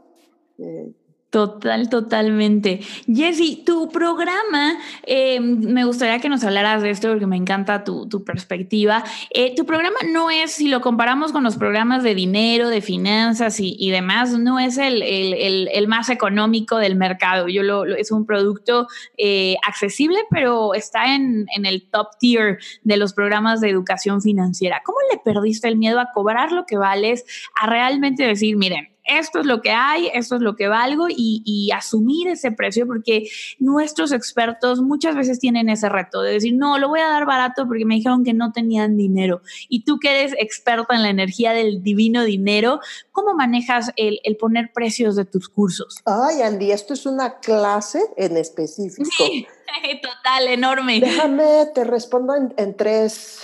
[0.59, 0.93] Eh,
[1.31, 2.81] Total, totalmente.
[3.07, 8.09] Jessy, tu programa, eh, me gustaría que nos hablaras de esto porque me encanta tu,
[8.25, 9.05] perspectiva.
[9.33, 13.59] Eh, tu programa no es, si lo comparamos con los programas de dinero, de finanzas
[13.61, 17.47] y, demás, no es el, más económico del mercado.
[17.47, 22.97] Yo lo, es un producto eh, accesible, pero está en, en el top tier de
[22.97, 24.83] los programas de educación financiera.
[24.85, 29.41] ¿Cómo le perdiste el miedo a cobrar lo que vales, a realmente decir, miren, esto
[29.41, 34.13] es lo que hay, esto es lo que valgo y, asumir ese precio porque nuestros
[34.13, 37.85] expertos muchas veces tienen ese reto de decir, no, lo voy a dar barato porque
[37.85, 39.43] me dijeron que no tenían dinero.
[39.69, 42.81] Y tú que eres experta en la energía del divino dinero,
[43.13, 45.97] ¿cómo manejas el, poner precios de tus cursos?
[46.05, 49.09] Ay, Andy, esto es una clase en específico.
[49.17, 49.47] Sí,
[50.03, 51.01] total, enorme.
[51.01, 53.43] Déjame, te respondo en, tres,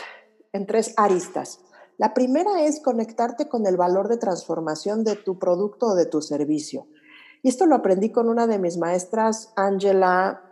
[0.53, 1.61] en tres aristas.
[1.99, 6.21] La primera es conectarte con el valor de transformación de tu producto o de tu
[6.21, 6.87] servicio.
[7.43, 10.43] Y esto lo aprendí con una de mis maestras, Angela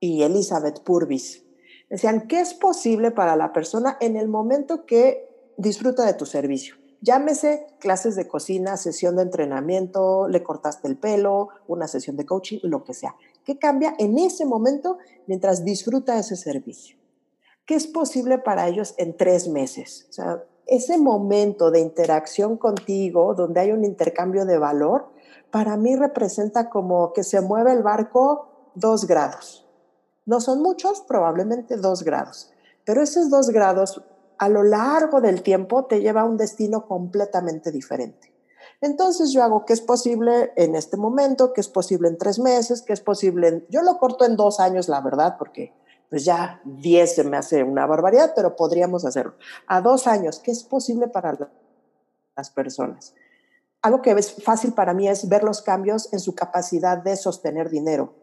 [0.00, 1.44] y Elizabeth Purvis.
[1.90, 6.76] Decían, ¿qué es posible para la persona en el momento que disfruta de tu servicio?
[7.02, 12.60] Llámese clases de cocina, sesión de entrenamiento, le cortaste el pelo, una sesión de coaching,
[12.62, 13.14] lo que sea.
[13.44, 16.96] ¿Qué cambia en ese momento mientras disfruta ese servicio?
[17.66, 20.06] ¿Qué es posible para ellos en tres meses?
[20.08, 25.08] O sea, ese momento de interacción contigo, donde hay un intercambio de valor,
[25.50, 29.66] para mí representa como que se mueve el barco dos grados.
[30.26, 32.52] No son muchos, probablemente dos grados,
[32.84, 34.02] pero esos dos grados
[34.38, 38.32] a lo largo del tiempo te lleva a un destino completamente diferente.
[38.80, 42.82] Entonces yo hago que es posible en este momento, que es posible en tres meses,
[42.82, 43.66] que es posible en...
[43.70, 45.72] Yo lo corto en dos años, la verdad, porque
[46.10, 49.34] pues ya 10 se me hace una barbaridad, pero podríamos hacerlo.
[49.66, 51.36] A dos años, ¿qué es posible para
[52.36, 53.14] las personas?
[53.82, 57.70] Algo que es fácil para mí es ver los cambios en su capacidad de sostener
[57.70, 58.14] dinero.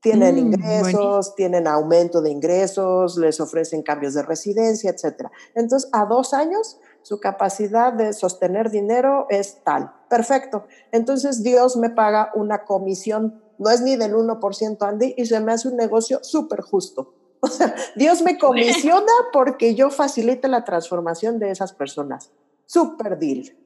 [0.00, 5.28] Tienen mm, ingresos, tienen aumento de ingresos, les ofrecen cambios de residencia, etc.
[5.54, 9.92] Entonces, a dos años, su capacidad de sostener dinero es tal.
[10.08, 10.66] Perfecto.
[10.90, 15.52] Entonces, Dios me paga una comisión no es ni del 1%, Andy, y se me
[15.52, 17.14] hace un negocio súper justo.
[17.44, 22.30] O sea, Dios me comisiona porque yo facilite la transformación de esas personas.
[22.66, 23.56] Súper deal.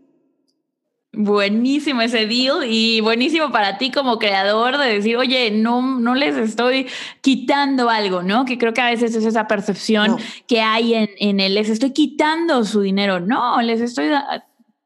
[1.12, 6.36] Buenísimo ese deal y buenísimo para ti como creador de decir, oye, no, no les
[6.36, 6.86] estoy
[7.20, 8.46] quitando algo, ¿no?
[8.46, 11.90] Que creo que a veces es esa percepción que hay en, en él, les estoy
[11.90, 13.20] quitando su dinero.
[13.20, 14.08] No, les estoy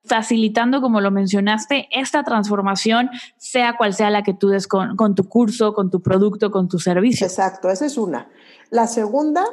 [0.05, 5.29] facilitando, como lo mencionaste, esta transformación, sea cual sea la que tú des con, tu
[5.29, 7.27] curso, con tu producto, con tu servicio.
[7.27, 8.29] Exacto, esa es una.
[8.71, 9.45] La segunda,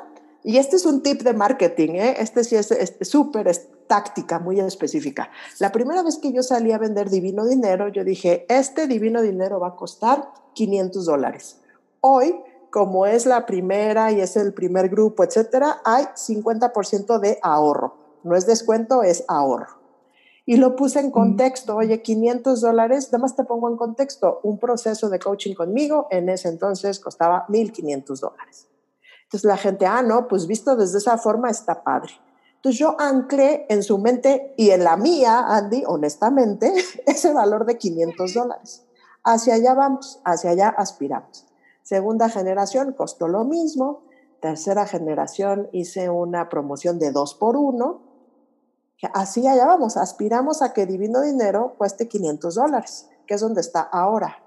[0.43, 2.15] y este es un tip de marketing, ¿eh?
[2.19, 3.47] este sí es súper
[3.87, 5.29] táctica, muy específica.
[5.59, 9.59] La primera vez que yo salí a vender Divino Dinero, yo dije, este Divino Dinero
[9.59, 11.59] va a costar 500 dólares.
[12.01, 12.35] Hoy,
[12.69, 17.95] como es la primera y es el primer grupo, etcétera, hay 50% de ahorro.
[18.23, 19.77] No es descuento, es ahorro.
[20.49, 24.57] Y lo puse en contexto, oye, 500 dólares, nada más te pongo en contexto, un
[24.57, 28.69] proceso de coaching conmigo en ese entonces costaba 1.500 dólares.
[29.23, 32.13] Entonces la gente, ah, no, pues visto desde esa forma está padre.
[32.55, 36.73] Entonces yo anclé en su mente y en la mía, Andy, honestamente,
[37.05, 38.85] ese valor de 500 dólares.
[39.25, 41.45] Hacia allá vamos, hacia allá aspiramos.
[41.83, 44.03] Segunda generación costó lo mismo.
[44.39, 48.06] Tercera generación hice una promoción de dos por uno
[49.13, 53.81] Así allá vamos, aspiramos a que Divino Dinero cueste 500 dólares, que es donde está
[53.81, 54.43] ahora.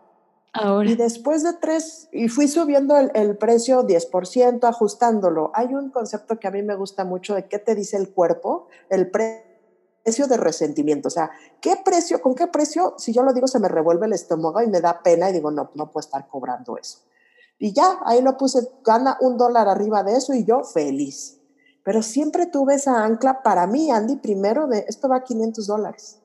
[0.84, 5.53] Y después de tres, y fui subiendo el, el, precio 10%, ajustándolo.
[5.55, 8.66] Hay un concepto que a mí me gusta mucho de qué te dice el cuerpo,
[8.88, 11.07] el precio de resentimiento.
[11.07, 11.30] O sea,
[11.61, 14.66] ¿qué precio, con qué precio, si yo lo digo, se me revuelve el estómago y
[14.66, 16.98] me da pena y digo, no, no puedo estar cobrando eso.
[17.59, 21.39] Y ya, ahí lo puse, gana un dólar arriba de eso y yo feliz.
[21.83, 26.20] Pero siempre tuve esa ancla para mí, Andy, primero de esto va a 500 dólares.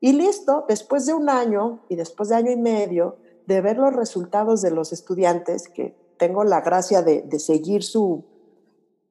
[0.00, 3.94] Y listo, después de un año y después de año y medio, de ver los
[3.94, 8.24] resultados de los estudiantes, que tengo la gracia de, seguir su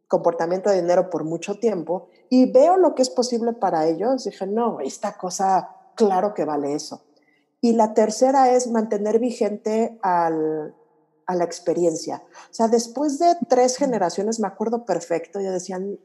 [0.08, 4.46] comportamiento de dinero por mucho tiempo, y veo lo que es posible para ellos, dije,
[4.46, 7.02] no, esta cosa, claro que vale eso.
[7.60, 10.76] Y la tercera es mantener vigente al,
[11.28, 12.24] a la experiencia.
[12.50, 16.00] O sea, después de tres generaciones, me acuerdo perfecto, ya decían,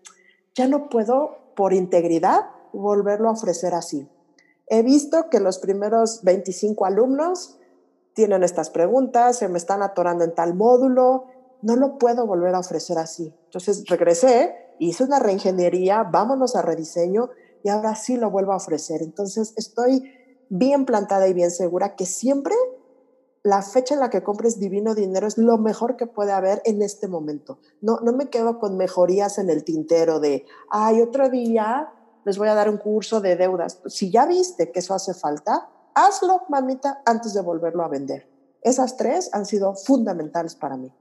[0.55, 4.09] ya no puedo por integridad volverlo a ofrecer así.
[4.67, 7.59] He visto que los primeros 25 alumnos
[8.15, 11.27] tienen estas preguntas, se me están atorando en tal módulo,
[11.63, 13.35] no lo puedo volver a ofrecer así.
[13.45, 17.31] Entonces regresé, hice una reingeniería, vámonos a rediseño
[17.63, 19.03] y ahora sí lo vuelvo a ofrecer.
[19.03, 20.13] Entonces estoy
[20.49, 22.55] bien plantada y bien segura que siempre
[23.43, 26.81] la fecha en la que compres Divino Dinero es lo mejor que puede haber en
[26.81, 27.59] este momento.
[27.81, 31.93] No, no me quedo con mejorías en el tintero de, ay, otro día
[32.25, 33.81] les voy a dar un curso de deudas.
[33.87, 38.29] Si ya viste que eso hace falta, hazlo, mamita, antes de volverlo a vender.
[38.63, 40.95] Esas tres han sido fundamentales para mí.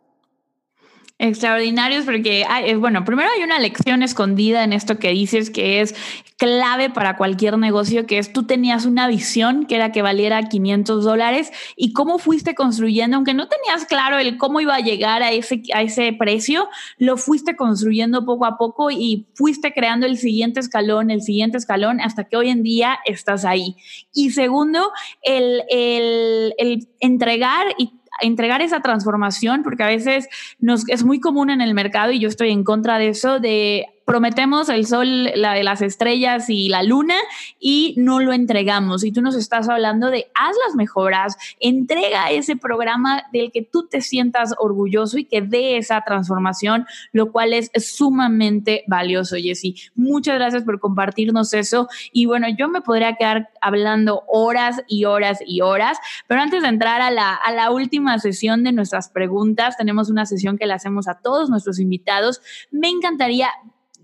[1.24, 5.94] Extraordinarios porque, hay, bueno, primero hay una lección escondida en esto que dices que es
[6.36, 11.04] clave para cualquier negocio, que es tú tenías una visión que era que valiera 500
[11.04, 15.32] dólares y cómo fuiste construyendo, aunque no tenías claro el cómo iba a llegar a
[15.32, 20.60] ese, a ese precio, lo fuiste construyendo poco a poco y fuiste creando el siguiente
[20.60, 23.76] escalón, el siguiente escalón, hasta que hoy en día estás ahí.
[24.12, 24.92] Y segundo,
[25.22, 30.28] el, el, el entregar y entregar esa transformación, porque a veces
[30.60, 33.88] nos, es muy común en el mercado y yo estoy en contra de eso, de
[34.12, 37.16] prometemos el sol, la de las estrellas y la luna
[37.62, 39.06] y no lo entregamos.
[39.06, 43.88] Y tú nos estás hablando de haz las mejoras, entrega ese programa del que tú
[43.88, 49.76] te sientas orgulloso y que dé esa transformación, lo cual es sumamente valioso, Jessy.
[49.96, 51.88] Muchas gracias por compartirnos eso.
[52.12, 55.98] Y bueno, yo me podría quedar hablando horas y horas y horas,
[56.28, 60.26] pero antes de entrar a la, a la última sesión de nuestras preguntas, tenemos una
[60.26, 62.42] sesión que le hacemos a todos nuestros invitados.
[62.72, 63.48] Me encantaría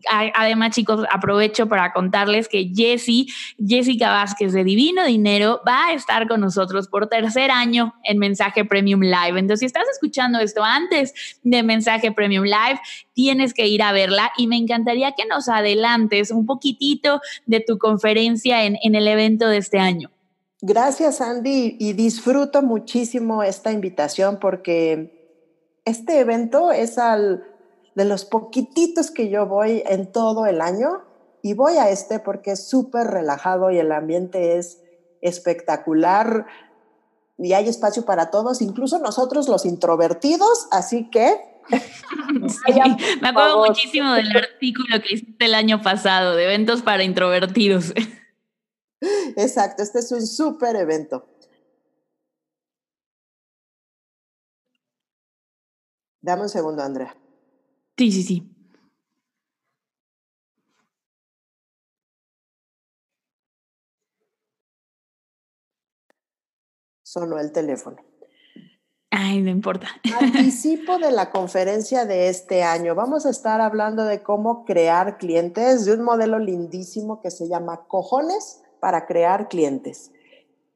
[0.10, 3.28] además, chicos, aprovecho para contarles que Jessie,
[3.66, 8.66] Jessica Vázquez de Divino Dinero, va a estar con nosotros por tercer año en Mensaje
[8.66, 9.40] Premium Live.
[9.40, 12.80] Entonces, si estás escuchando esto antes de Mensaje Premium Live,
[13.14, 17.78] tienes que ir a verla y me encantaría que nos adelantes un poquitito de tu
[17.78, 20.10] conferencia en, en el evento de este año.
[20.62, 25.18] Gracias, Andy, y disfruto muchísimo esta invitación porque
[25.86, 27.44] este evento es al
[27.98, 31.02] de los poquititos que yo voy en todo el año
[31.42, 34.84] y voy a este porque es súper relajado y el ambiente es
[35.22, 36.46] espectacular
[37.40, 41.38] y hay espacio para todos, incluso nosotros los introvertidos, así que...
[43.22, 47.96] me acuerdo muchísimo del artículo que hiciste el año pasado de eventos para introvertidos.
[49.36, 51.28] Exacto, este es un súper evento.
[56.22, 57.16] Dame un segundo, Andrea.
[57.98, 58.58] Sí, sí, sí.
[67.04, 67.98] Sonó el teléfono.
[69.10, 69.88] Ay, no importa.
[70.22, 72.94] Anticipo de la conferencia de este año.
[72.94, 77.88] Vamos a estar hablando de cómo crear clientes, de un modelo lindísimo que se llama
[77.88, 80.12] Cojones para crear clientes.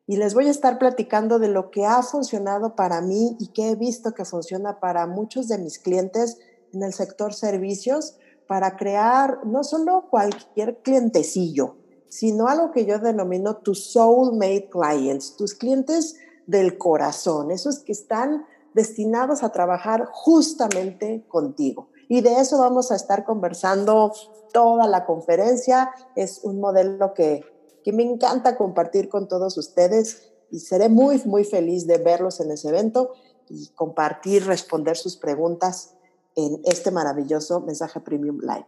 [0.07, 3.69] Y les voy a estar platicando de lo que ha funcionado para mí y que
[3.69, 6.39] he visto que funciona para muchos de mis clientes
[6.74, 8.17] en el sector servicios
[8.47, 11.78] para crear no solo cualquier clientecillo,
[12.09, 16.17] sino algo que yo denomino tus soul-made clients, tus clientes
[16.47, 21.89] del corazón, esos que están destinados a trabajar justamente contigo.
[22.09, 24.11] Y de eso vamos a estar conversando
[24.51, 25.91] toda la conferencia.
[26.15, 27.45] Es un modelo que,
[27.86, 32.51] que me encanta compartir con todos ustedes y seré muy, muy feliz de verlos en
[32.51, 33.11] ese evento
[33.47, 35.95] y compartir, responder sus preguntas
[36.36, 38.65] en este maravilloso mensaje Premium Live.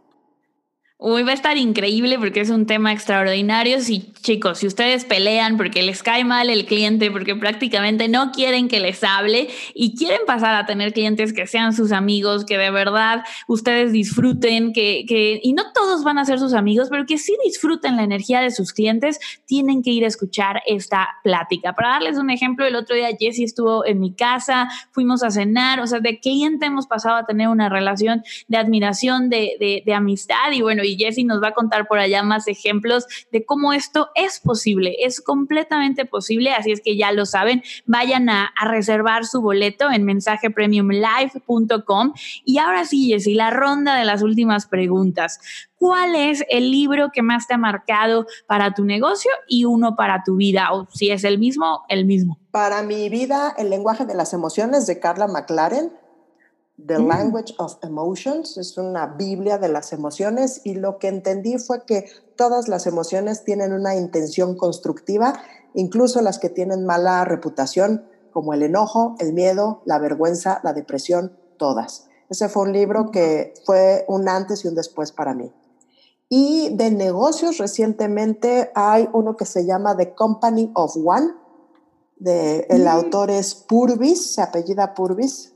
[1.06, 3.82] Uy, va a estar increíble porque es un tema extraordinario.
[3.82, 8.70] Si, chicos, si ustedes pelean porque les cae mal el cliente, porque prácticamente no quieren
[8.70, 12.72] que les hable y quieren pasar a tener clientes que sean sus amigos, que de
[12.72, 17.18] verdad ustedes disfruten, que, que, y no todos van a ser sus amigos, pero que
[17.18, 21.74] sí disfruten la energía de sus clientes, tienen que ir a escuchar esta plática.
[21.74, 25.82] Para darles un ejemplo, el otro día Jessie estuvo en mi casa, fuimos a cenar,
[25.82, 29.93] o sea, de cliente hemos pasado a tener una relación de admiración, de, de, de
[29.93, 33.74] amistad y bueno, y Jessie nos va a contar por allá más ejemplos de cómo
[33.74, 38.68] esto es posible, es completamente posible, así es que ya lo saben, vayan a, a
[38.68, 42.14] reservar su boleto en mensajepremiumlive.com.
[42.46, 45.39] Y ahora sí, Jessie, la ronda de las últimas preguntas.
[45.84, 50.24] ¿Cuál es el libro que más te ha marcado para tu negocio y uno para
[50.24, 50.70] tu vida?
[50.72, 52.39] O si es el mismo, el mismo.
[52.52, 55.91] Para mi vida, El lenguaje de las emociones de Carla McLaren
[56.78, 57.07] The mm.
[57.07, 62.05] Language of Emotions, es una Biblia de las emociones y lo que entendí fue que
[62.36, 65.39] todas las emociones tienen una intención constructiva,
[65.76, 71.38] incluso las que tienen mala reputación, como el enojo, el miedo, la vergüenza, la depresión,
[71.57, 72.07] todas.
[72.30, 75.53] Ese fue un libro que fue un antes y un después para mí.
[76.30, 81.36] Y de negocios recientemente hay uno que se llama The Company of One.
[82.17, 82.88] De, el mm.
[82.88, 85.53] autor es Purvis, se apellida Purvis,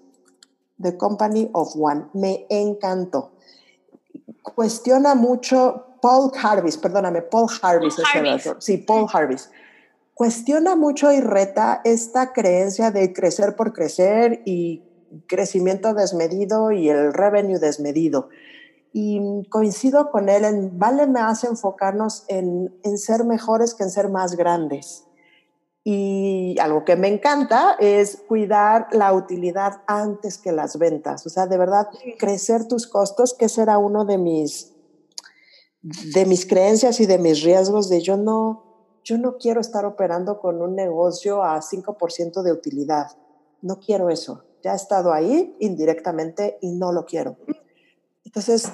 [0.82, 2.10] The Company of One.
[2.14, 3.32] Me encantó.
[4.42, 8.58] Cuestiona mucho Paul Harvis, perdóname, Paul Harvis es el autor.
[8.60, 9.50] Sí, Paul Harvis.
[10.14, 14.84] Cuestiona mucho y reta esta creencia de crecer por crecer y
[15.28, 18.30] crecimiento desmedido y el revenue desmedido.
[18.94, 24.10] Y coincido con él en, vale más enfocarnos en, en ser mejores que en ser
[24.10, 25.07] más grandes.
[25.90, 31.26] Y algo que me encanta es cuidar la utilidad antes que las ventas.
[31.26, 31.88] O sea, de verdad,
[32.20, 34.74] crecer tus costos, que será uno de mis,
[35.82, 40.42] de mis creencias y de mis riesgos de yo no, yo no quiero estar operando
[40.42, 43.12] con un negocio a 5% de utilidad.
[43.62, 44.44] No quiero eso.
[44.62, 47.38] Ya he estado ahí indirectamente y no lo quiero.
[48.26, 48.70] Entonces,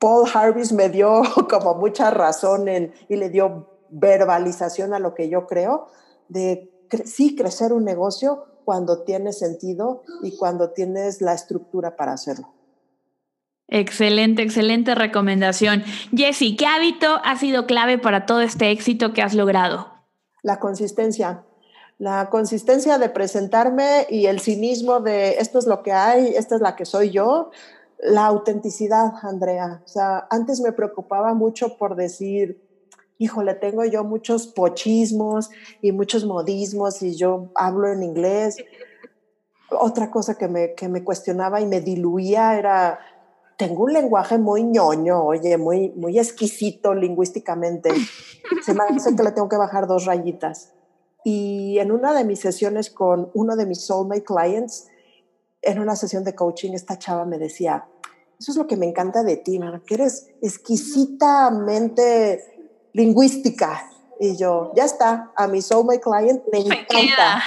[0.00, 5.28] Paul Harvis me dio como mucha razón en, y le dio verbalización a lo que
[5.28, 5.86] yo creo
[6.28, 6.70] de
[7.04, 12.52] sí crecer un negocio cuando tiene sentido y cuando tienes la estructura para hacerlo.
[13.68, 15.82] Excelente, excelente recomendación.
[16.14, 19.88] Jesse, ¿qué hábito ha sido clave para todo este éxito que has logrado?
[20.42, 21.44] La consistencia.
[21.98, 26.60] La consistencia de presentarme y el cinismo de esto es lo que hay, esta es
[26.60, 27.50] la que soy yo.
[27.98, 29.80] La autenticidad, Andrea.
[29.84, 32.65] O sea, antes me preocupaba mucho por decir,
[33.18, 35.50] híjole, tengo yo muchos pochismos
[35.80, 38.56] y muchos modismos y yo hablo en inglés.
[39.70, 42.98] Otra cosa que me, que me cuestionaba y me diluía era,
[43.56, 47.90] tengo un lenguaje muy ñoño, oye, muy, muy exquisito lingüísticamente.
[48.64, 50.72] Se me hace que le tengo que bajar dos rayitas.
[51.24, 54.86] Y en una de mis sesiones con uno de mis soulmate clients,
[55.62, 57.88] en una sesión de coaching, esta chava me decía,
[58.38, 62.55] eso es lo que me encanta de ti, que eres exquisitamente
[62.96, 63.90] lingüística.
[64.18, 67.42] Y yo, ya está, a mi Soul My Client me encanta.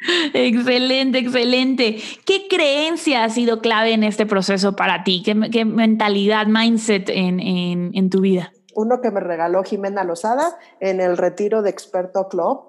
[0.32, 1.96] Excelente, excelente.
[2.24, 5.24] ¿Qué creencia ha sido clave en este proceso para ti?
[5.24, 8.52] ¿Qué, mentalidad, mindset en, en, en, tu vida?
[8.76, 12.60] Uno que me regaló Jimena Lozada en el retiro de Experto Club.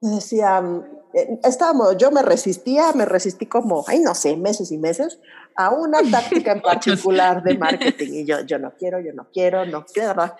[0.00, 0.62] Decía,
[1.12, 5.18] eh, estábamos, yo me resistía, me resistí como, ay, no sé, meses y meses,
[5.56, 8.12] a una táctica en particular de marketing.
[8.12, 10.34] Y yo, yo no quiero, yo no quiero, no quiero.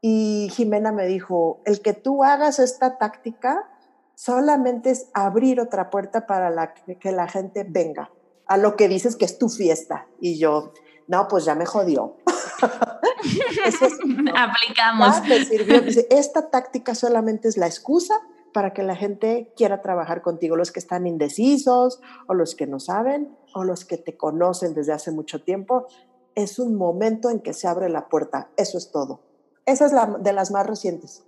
[0.00, 3.68] Y Jimena me dijo, el que tú hagas esta táctica
[4.14, 8.10] solamente es abrir otra puerta para la, que la gente venga
[8.46, 10.06] a lo que dices que es tu fiesta.
[10.20, 10.72] Y yo,
[11.06, 12.16] no, pues ya me jodió.
[14.36, 15.16] Aplicamos.
[16.10, 18.14] esta táctica solamente es la excusa
[18.52, 22.80] para que la gente quiera trabajar contigo, los que están indecisos o los que no
[22.80, 25.86] saben o los que te conocen desde hace mucho tiempo.
[26.34, 29.20] Es un momento en que se abre la puerta, eso es todo.
[29.66, 31.24] Esa es la de las más recientes.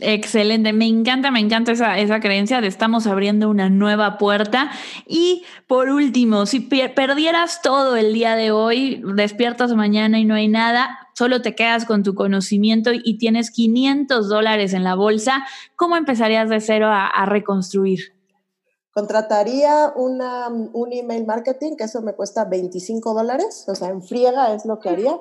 [0.00, 4.70] Excelente, me encanta, me encanta esa, esa creencia de estamos abriendo una nueva puerta.
[5.06, 10.48] Y por último, si perdieras todo el día de hoy, despiertas mañana y no hay
[10.48, 15.44] nada, solo te quedas con tu conocimiento y tienes 500 dólares en la bolsa,
[15.76, 18.00] ¿cómo empezarías de cero a, a reconstruir?
[18.92, 24.54] Contrataría una, un email marketing, que eso me cuesta 25 dólares, o sea, en friega
[24.54, 25.18] es lo que haría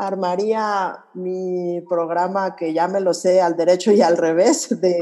[0.00, 4.98] armaría mi programa que ya me lo sé al derecho y al revés de,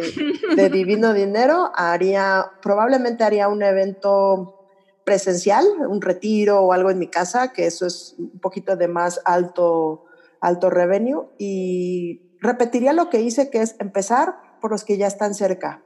[0.56, 4.56] de Divino Dinero, haría, probablemente haría un evento
[5.04, 9.20] presencial, un retiro o algo en mi casa, que eso es un poquito de más
[9.24, 10.06] alto,
[10.40, 11.26] alto revenue.
[11.38, 15.82] Y repetiría lo que hice, que es empezar por los que ya están cerca,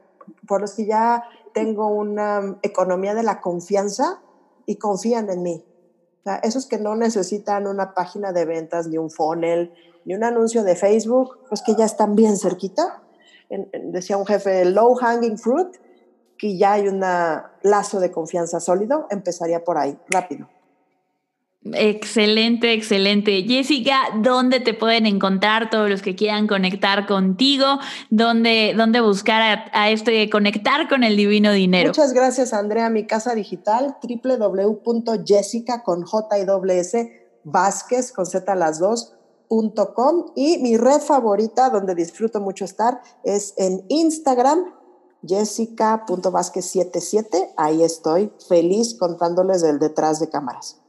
[0.47, 1.23] por los que ya
[1.53, 4.21] tengo una economía de la confianza
[4.65, 5.65] y confían en mí.
[6.25, 9.73] O esos que no necesitan una página de ventas, ni un funnel,
[10.05, 13.03] ni un anuncio de Facebook, pues que ya están bien cerquita.
[13.49, 15.67] decía un jefe, low hanging fruit,
[16.37, 16.99] que ya hay un
[17.61, 20.49] lazo de confianza sólido, empezaría por ahí, rápido.
[21.71, 23.43] Excelente, excelente.
[23.43, 27.65] Jessica, ¿dónde te pueden encontrar todos los que quieran conectar contigo?
[28.09, 31.89] ¿Dónde, dónde buscar a, a este conectar con el divino dinero?
[31.89, 32.89] Muchas gracias, Andrea.
[32.89, 39.13] Mi casa digital, www.jessica con J y S, Vázquez con Z las dos,
[40.35, 44.73] y mi red favorita donde disfruto mucho estar es en Instagram,
[45.25, 47.53] jessica.vázquez77.
[47.55, 50.82] Ahí estoy feliz contándoles del detrás de cámaras.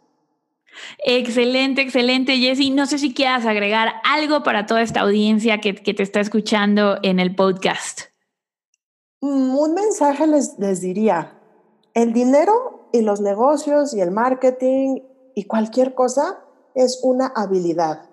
[1.04, 2.70] Excelente, excelente, Jessy.
[2.70, 7.20] No sé si quieras agregar algo para toda esta audiencia que, te está escuchando en
[7.20, 8.02] el podcast.
[9.20, 11.38] Un mensaje les, les diría,
[11.94, 15.00] el dinero y los negocios y el marketing
[15.34, 16.40] y cualquier cosa
[16.74, 18.10] es una habilidad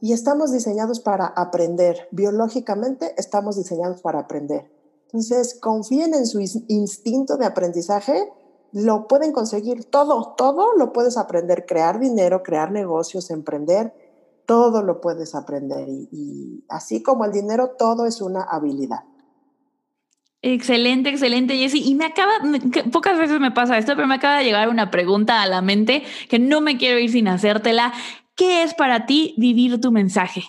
[0.00, 2.08] y estamos diseñados para aprender.
[2.10, 4.70] Biológicamente estamos diseñados para aprender.
[5.06, 8.32] Entonces, confíen en su instinto de aprendizaje
[8.72, 13.92] lo pueden conseguir todo, todo lo puedes aprender, crear dinero, crear negocios, emprender,
[14.46, 19.04] todo lo puedes aprender y, así como el dinero, todo es una habilidad.
[20.42, 21.82] Excelente, excelente, Jessy.
[21.84, 22.32] Y me acaba,
[22.90, 26.02] pocas veces me pasa esto, pero me acaba de llegar una pregunta a la mente
[26.28, 27.92] que no me quiero ir sin hacértela.
[28.36, 30.44] ¿Qué es para ti vivir tu mensaje?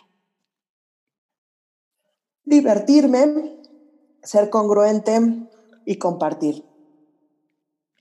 [2.46, 3.60] Divertirme,
[4.24, 5.20] ser congruente
[5.86, 6.71] y compartir.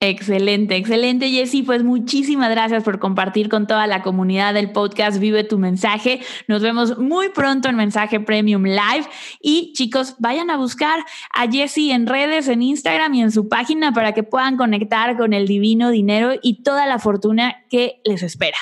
[0.03, 1.63] Excelente, excelente, Jessy.
[1.63, 6.23] Pues muchísimas gracias por compartir con toda la comunidad del podcast Vive tu mensaje.
[6.49, 9.07] Nos vemos muy pronto en Mensaje Premium Live.
[9.43, 11.01] Y chicos, vayan a buscar
[11.35, 15.35] a Jessy en redes, en Instagram y en su página para que puedan conectar con
[15.35, 18.57] el divino dinero y toda la fortuna que les espera.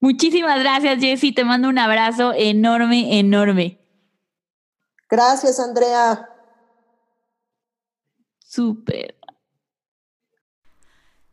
[0.00, 1.32] Muchísimas gracias, Jessy.
[1.32, 3.78] Te mando un abrazo enorme, enorme.
[5.10, 6.30] Gracias, Andrea.
[8.48, 9.17] Súper.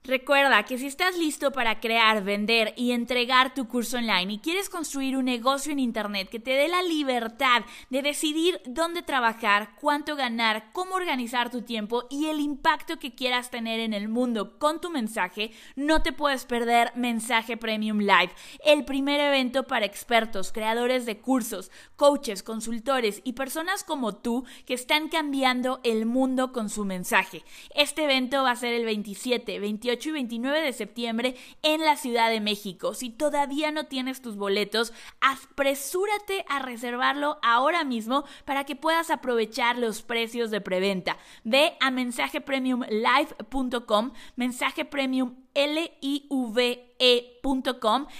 [0.07, 4.69] Recuerda que si estás listo para crear, vender y entregar tu curso online y quieres
[4.69, 10.15] construir un negocio en Internet que te dé la libertad de decidir dónde trabajar, cuánto
[10.15, 14.79] ganar, cómo organizar tu tiempo y el impacto que quieras tener en el mundo con
[14.79, 18.29] tu mensaje, no te puedes perder Mensaje Premium Live,
[18.63, 24.75] el primer evento para expertos, creadores de cursos, coaches, consultores y personas como tú que
[24.75, 27.43] están cambiando el mundo con su mensaje.
[27.73, 29.59] Este evento va a ser el 27,
[29.95, 32.93] 28 y 29 de septiembre en la Ciudad de México.
[32.93, 34.91] Si todavía no tienes tus boletos,
[35.21, 41.17] apresúrate a reservarlo ahora mismo para que puedas aprovechar los precios de preventa.
[41.43, 44.89] Ve a mensajepremiumlive.com, mensaje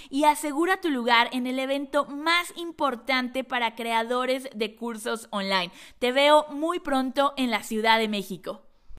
[0.10, 5.74] y asegura tu lugar en el evento más importante para creadores de cursos online.
[6.00, 8.65] Te veo muy pronto en la Ciudad de México.